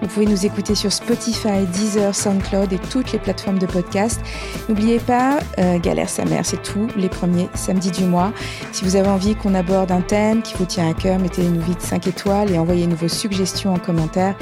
Vous 0.00 0.08
pouvez 0.08 0.26
nous 0.26 0.44
écouter 0.44 0.74
sur 0.74 0.92
Spotify, 0.92 1.66
Deezer, 1.72 2.14
SoundCloud 2.14 2.72
et 2.72 2.78
toutes 2.78 3.12
les 3.12 3.18
plateformes 3.18 3.58
de 3.58 3.66
podcast. 3.66 4.20
N'oubliez 4.68 4.98
pas, 4.98 5.38
euh, 5.58 5.78
Galère 5.78 6.08
sa 6.08 6.24
mère, 6.24 6.44
c'est 6.44 6.62
tous 6.62 6.88
les 6.96 7.08
premiers 7.08 7.48
samedis 7.54 7.90
du 7.90 8.04
mois. 8.04 8.32
Si 8.72 8.84
vous 8.84 8.96
avez 8.96 9.08
envie 9.08 9.34
qu'on 9.34 9.54
aborde 9.54 9.90
un 9.90 10.01
thème 10.02 10.42
qui 10.42 10.54
vous 10.54 10.64
tient 10.64 10.90
à 10.90 10.94
cœur, 10.94 11.18
mettez-nous 11.18 11.60
vite 11.60 11.80
5 11.80 12.06
étoiles 12.06 12.50
et 12.50 12.58
envoyez-nous 12.58 12.96
vos 12.96 13.08
suggestions 13.08 13.72
en 13.72 13.78
commentaire. 13.78 14.36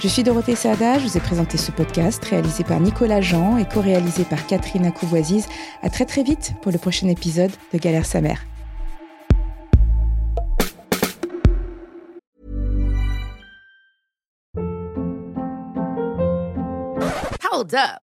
Je 0.00 0.08
suis 0.08 0.22
Dorothée 0.22 0.56
Sada, 0.56 0.98
je 0.98 1.06
vous 1.06 1.16
ai 1.16 1.20
présenté 1.20 1.56
ce 1.56 1.72
podcast 1.72 2.24
réalisé 2.24 2.64
par 2.64 2.80
Nicolas 2.80 3.20
Jean 3.20 3.56
et 3.56 3.64
co-réalisé 3.64 4.24
par 4.24 4.46
Catherine 4.46 4.86
Acouvoisize. 4.86 5.48
À 5.82 5.90
très 5.90 6.04
très 6.04 6.22
vite 6.22 6.52
pour 6.62 6.72
le 6.72 6.78
prochain 6.78 7.08
épisode 7.08 7.52
de 7.72 7.78
Galère 7.78 8.06
sa 8.06 8.20
mère. 8.20 8.44
Hold 17.52 17.74
up. 17.74 18.05